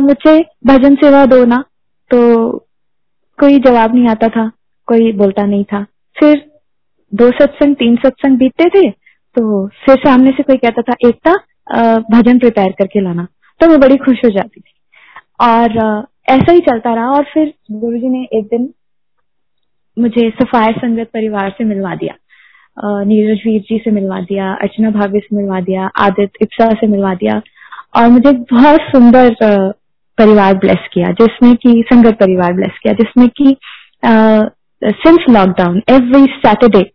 मुझे 0.03 0.39
भजन 0.67 0.95
सेवा 0.95 1.25
दो 1.25 1.43
ना। 1.45 1.63
तो 2.11 2.49
कोई 3.39 3.59
जवाब 3.59 3.95
नहीं 3.95 4.07
आता 4.07 4.27
था 4.29 4.49
कोई 4.87 5.11
बोलता 5.13 5.45
नहीं 5.45 5.63
था। 5.63 5.83
फिर 6.17 6.41
दो 7.13 7.29
सत्संग 7.33 7.75
तीन 7.75 7.95
सत्संग 7.95 8.37
बीतते 8.37 8.69
थे 8.69 8.89
तो 8.89 9.67
फिर 9.85 9.97
सामने 9.97 10.31
से 10.31 10.43
कोई 10.43 10.57
कहता 10.57 10.81
था 10.81 10.95
एकता 11.07 11.33
भजन 12.11 12.39
प्रिपेयर 12.39 12.71
करके 12.71 13.01
लाना। 13.01 13.27
तो 13.59 13.67
मैं 13.67 13.79
बड़ी 13.79 13.97
खुश 13.97 14.17
हो 14.25 14.29
जाती 14.29 14.61
थी। 14.61 14.73
और 15.41 15.77
ऐसा 16.29 16.51
ही 16.51 16.59
चलता 16.59 16.93
रहा 16.93 17.11
और 17.11 17.23
फिर 17.23 17.53
गुरु 17.71 17.97
जी 17.97 18.09
ने 18.09 18.23
एक 18.33 18.45
दिन 18.45 18.73
मुझे 19.99 20.29
सफायर 20.29 20.73
संगत 20.73 21.07
परिवार 21.13 21.49
से 21.57 21.63
मिलवा 21.63 21.95
दिया। 21.95 22.13
नीरज 22.83 23.41
वीर 23.47 23.61
जी 23.61 23.77
से 23.77 23.91
मिलवा 23.91 24.19
दिया 24.19 24.51
अर्चना 24.53 24.89
भाभी 24.89 25.19
से 25.19 25.35
मिलवा 25.35 25.59
दिया 25.61 25.89
आदित्य 25.97 26.39
इप्सा 26.41 26.69
से 26.69 26.87
मिलवा 26.87 27.13
दिया 27.13 27.41
और 27.95 28.07
मुझे 28.07 28.31
बहुत 28.31 28.81
सुंदर 28.81 29.35
परिवार 30.17 30.53
ब्लेस 30.53 30.87
किया 30.93 31.11
जिसमें 31.11 31.55
कि 31.55 31.83
संगत 31.93 32.13
परिवार 32.13 32.53
ब्लेस 32.53 32.77
किया 32.83 32.93
जिसमें 32.93 33.27
कि 33.27 33.55
सिंस 34.05 35.25
लॉकडाउन 35.29 35.81
एवरी 35.89 36.25
सैटरडे 36.45 36.91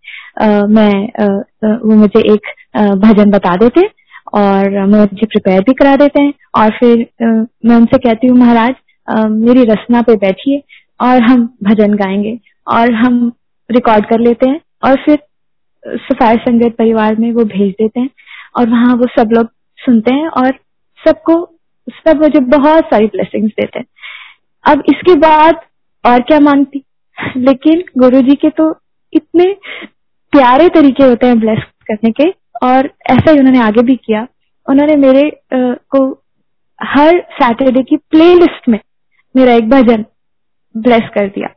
मैं 0.66 1.08
uh, 1.08 1.84
वो 1.84 1.94
मुझे 1.94 2.20
एक 2.32 2.46
भजन 2.76 3.30
बता 3.30 3.56
देते 3.56 3.80
और 4.35 4.87
मुझे 4.87 5.27
प्रिपेयर 5.27 5.61
भी 5.62 5.73
करा 5.75 5.94
देते 5.97 6.23
हैं। 6.23 6.33
और 6.55 6.70
फिर 6.79 7.07
मैं 7.23 7.77
उनसे 7.77 7.99
कहती 7.99 8.27
हूँ, 8.27 8.38
महाराज 8.38 8.75
मेरी 9.31 9.64
रचना 9.64 10.03
पे 10.03 10.14
बैठिए 10.16 10.62
और 11.01 11.23
हम 11.23 11.44
भजन 11.64 11.94
गाएँगे 11.94 12.38
और 12.66 12.92
हम 12.94 13.33
रिकॉर्ड 13.70 14.07
कर 14.07 14.20
लेते 14.20 14.49
हैं 14.51 14.61
और 14.85 14.97
फिर 15.05 15.18
सफायर 15.85 16.38
संगत 16.38 16.75
परिवार 16.79 17.16
में 17.16 17.31
वो 17.33 17.44
भेज 17.44 17.73
देते 17.73 18.01
हैं 18.01 18.11
और 18.59 18.68
वहाँ 18.68 18.94
वो 18.97 19.07
सब 19.18 19.31
लोग 19.33 19.49
सुनते 19.79 20.14
हैं 20.14 20.29
और 20.29 20.53
सबको, 20.99 21.35
सब 21.88 22.23
मुझे 22.23 22.40
बहुत 22.49 22.85
सारी 22.85 23.07
ब्लेसिंग्स 23.07 23.53
देते 23.53 23.79
हैं। 23.79 23.87
अब 24.64 24.83
इसके 24.88 25.14
बाद 25.18 25.61
और 26.05 26.20
क्या 26.20 26.38
मांगती? 26.40 26.83
लेकिन 27.37 27.83
गुरु 27.99 28.20
जी 28.20 28.35
के 28.35 28.49
तो 28.51 28.75
इतने 29.12 29.44
प्यारे 30.33 30.68
तरीके 30.68 31.05
होते 31.05 31.27
हैं 31.27 31.38
ब्लेस 31.40 31.62
करने 31.87 32.11
के 32.11 32.29
और 32.64 32.94
ऐसा 33.11 33.31
ही 33.31 33.38
उन्होंने 33.38 33.61
आगे 33.61 33.83
भी 33.83 33.96
किया। 33.96 34.27
उन्होंने 34.68 34.96
मेरे 34.96 35.29
आ, 35.29 35.74
को 35.90 36.24
हर 36.83 37.27
सैटरडे 37.42 37.83
की 37.83 37.96
प्लेलिस्ट 37.96 38.68
में 38.68 38.79
मेरा 39.37 39.53
एक 39.53 39.70
भजन 39.70 40.05
ब्लेस 40.77 41.03
कर 41.14 41.29
दिया। 41.29 41.48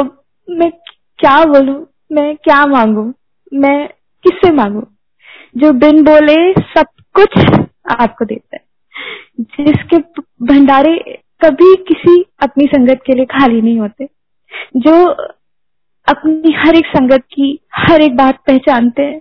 अब 0.00 0.22
मैं 0.50 0.70
क्या 1.18 1.44
बोलूँ? 1.44 1.86
मैं 2.12 2.36
क्या 2.36 2.66
मांगू? 2.66 3.14
मैं 3.54 3.88
किससे 4.22 4.52
मांगू? 4.52 4.86
जो 5.56 5.72
बिन 5.72 6.04
बोले 6.04 6.52
सब 6.52 6.84
कुछ 7.14 7.60
आपको 8.00 8.24
देता 8.24 8.56
है। 8.56 8.64
जिसके 9.40 9.98
भंडारे 10.42 11.22
कभी 11.44 11.76
किसी 11.76 12.24
अपनी 12.42 12.64
संगत 12.64 13.00
के 13.06 13.12
लिए 13.12 13.24
खाली 13.24 13.62
नहीं 13.62 13.78
होते। 13.80 14.08
जो 14.76 15.06
अपनी 16.08 16.52
हर 16.52 16.74
एक 16.74 16.86
संगत 16.86 17.20
की 17.20 17.60
हर 17.74 18.00
एक 18.00 18.16
बात 18.16 18.38
पहचानते 18.46 19.02
हैं। 19.02 19.20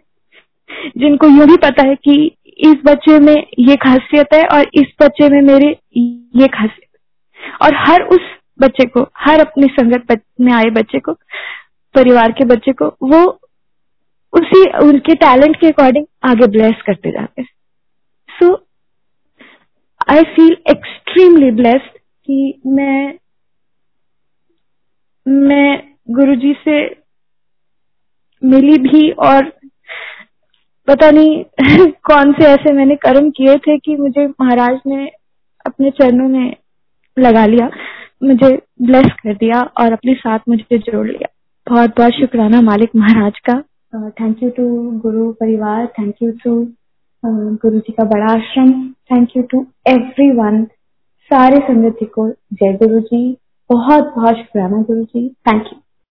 जिनको 0.97 1.27
यूँ 1.27 1.47
भी 1.47 1.56
पता 1.56 1.88
है 1.88 1.95
कि 1.95 2.38
इस 2.58 2.75
बच्चे 2.86 3.19
में 3.19 3.36
ये 3.60 3.75
खासियत 3.75 4.34
है 4.34 4.43
और 4.43 4.71
इस 4.73 4.93
बच्चे 5.01 5.30
में 5.30 5.41
मेरे 5.41 5.67
ये 5.97 6.47
खासियत 6.47 6.84
और 7.62 7.75
हर 7.75 8.01
उस 8.01 8.19
बच्चे 8.62 8.86
को, 8.86 9.01
हर 9.17 9.39
अपनी 9.39 9.67
संगत 9.67 10.21
में 10.41 10.53
आए 10.53 10.69
बच्चे 10.69 10.99
को, 10.99 11.13
परिवार 11.95 12.32
के 12.32 12.45
बच्चे 12.45 12.71
को, 12.71 12.86
वो 13.03 13.39
उसी, 14.34 14.63
उनके 14.69 15.13
टैलेंट 15.15 15.56
के 15.56 15.67
अकॉर्डिंग 15.67 16.06
आगे 16.23 16.47
ब्लेस 16.47 16.82
करते 16.86 17.12
जाते 17.12 17.41
हैं। 17.41 17.49
So 18.30 18.53
I 20.10 20.23
feel 20.23 20.58
extremely 20.69 21.51
blessed 21.51 21.97
कि 22.27 22.62
मैं 22.67 23.13
मैं 25.27 25.95
गुरुजी 26.10 26.53
से 26.53 27.06
मिली 28.43 28.77
भी 28.77 29.10
और 29.12 29.57
पता 30.88 31.12
नहीं 31.12 31.43
कौन 31.91 32.34
से 32.34 32.45
ऐसे 32.45 32.73
मैंने 32.73 32.95
कर्म 32.95 33.30
किए 33.30 33.56
थे 33.56 33.78
कि 33.78 33.95
मुझे 33.95 34.28
महाराज 34.28 34.80
ने 34.88 35.12
अपने 35.65 35.89
चरणों 35.89 36.30
में 36.30 36.56
लगा 37.19 37.45
लिया, 37.45 37.69
मुझे 38.23 38.62
ब्लेस 38.82 39.06
कर 39.06 39.34
दिया 39.34 39.62
और 39.62 39.91
अपने 39.91 40.13
साथ 40.13 40.39
मुझे 40.50 40.78
जोड़ 40.78 41.08
लिया। 41.08 41.28
बहुत 41.67 41.89
बहुत 41.89 42.12
शुक्राना 42.12 42.62
मालिक 42.62 42.89
महाराज 42.95 43.39
का। 43.50 43.63
थैंक 44.10 44.43
यू 44.43 44.50
टू 44.50 44.91
गुरु 45.00 45.32
परिवार 45.32 45.86
थैंक 45.88 46.15
यू 46.23 46.32
टू 46.32 46.73
गुरु 47.26 47.80
जी 47.80 47.93
का 47.93 48.04
बड़ा 48.04 48.34
ashram 48.34 48.71
thank 48.89 49.30
you 49.38 49.43
to 49.43 49.65
everyone 50.32 50.63
सारे 51.32 51.58
संगत 51.58 51.97
को। 52.04 52.30
जय 52.30 52.73
गुरु 52.73 53.00
जी। 53.00 53.38
बहुत 53.69 54.13
बहुत 54.15 54.36
शुक्राना 54.36 54.82
गुरु 54.82 55.04
जी। 55.04 55.30
Thank 55.30 55.63
you 55.63 55.80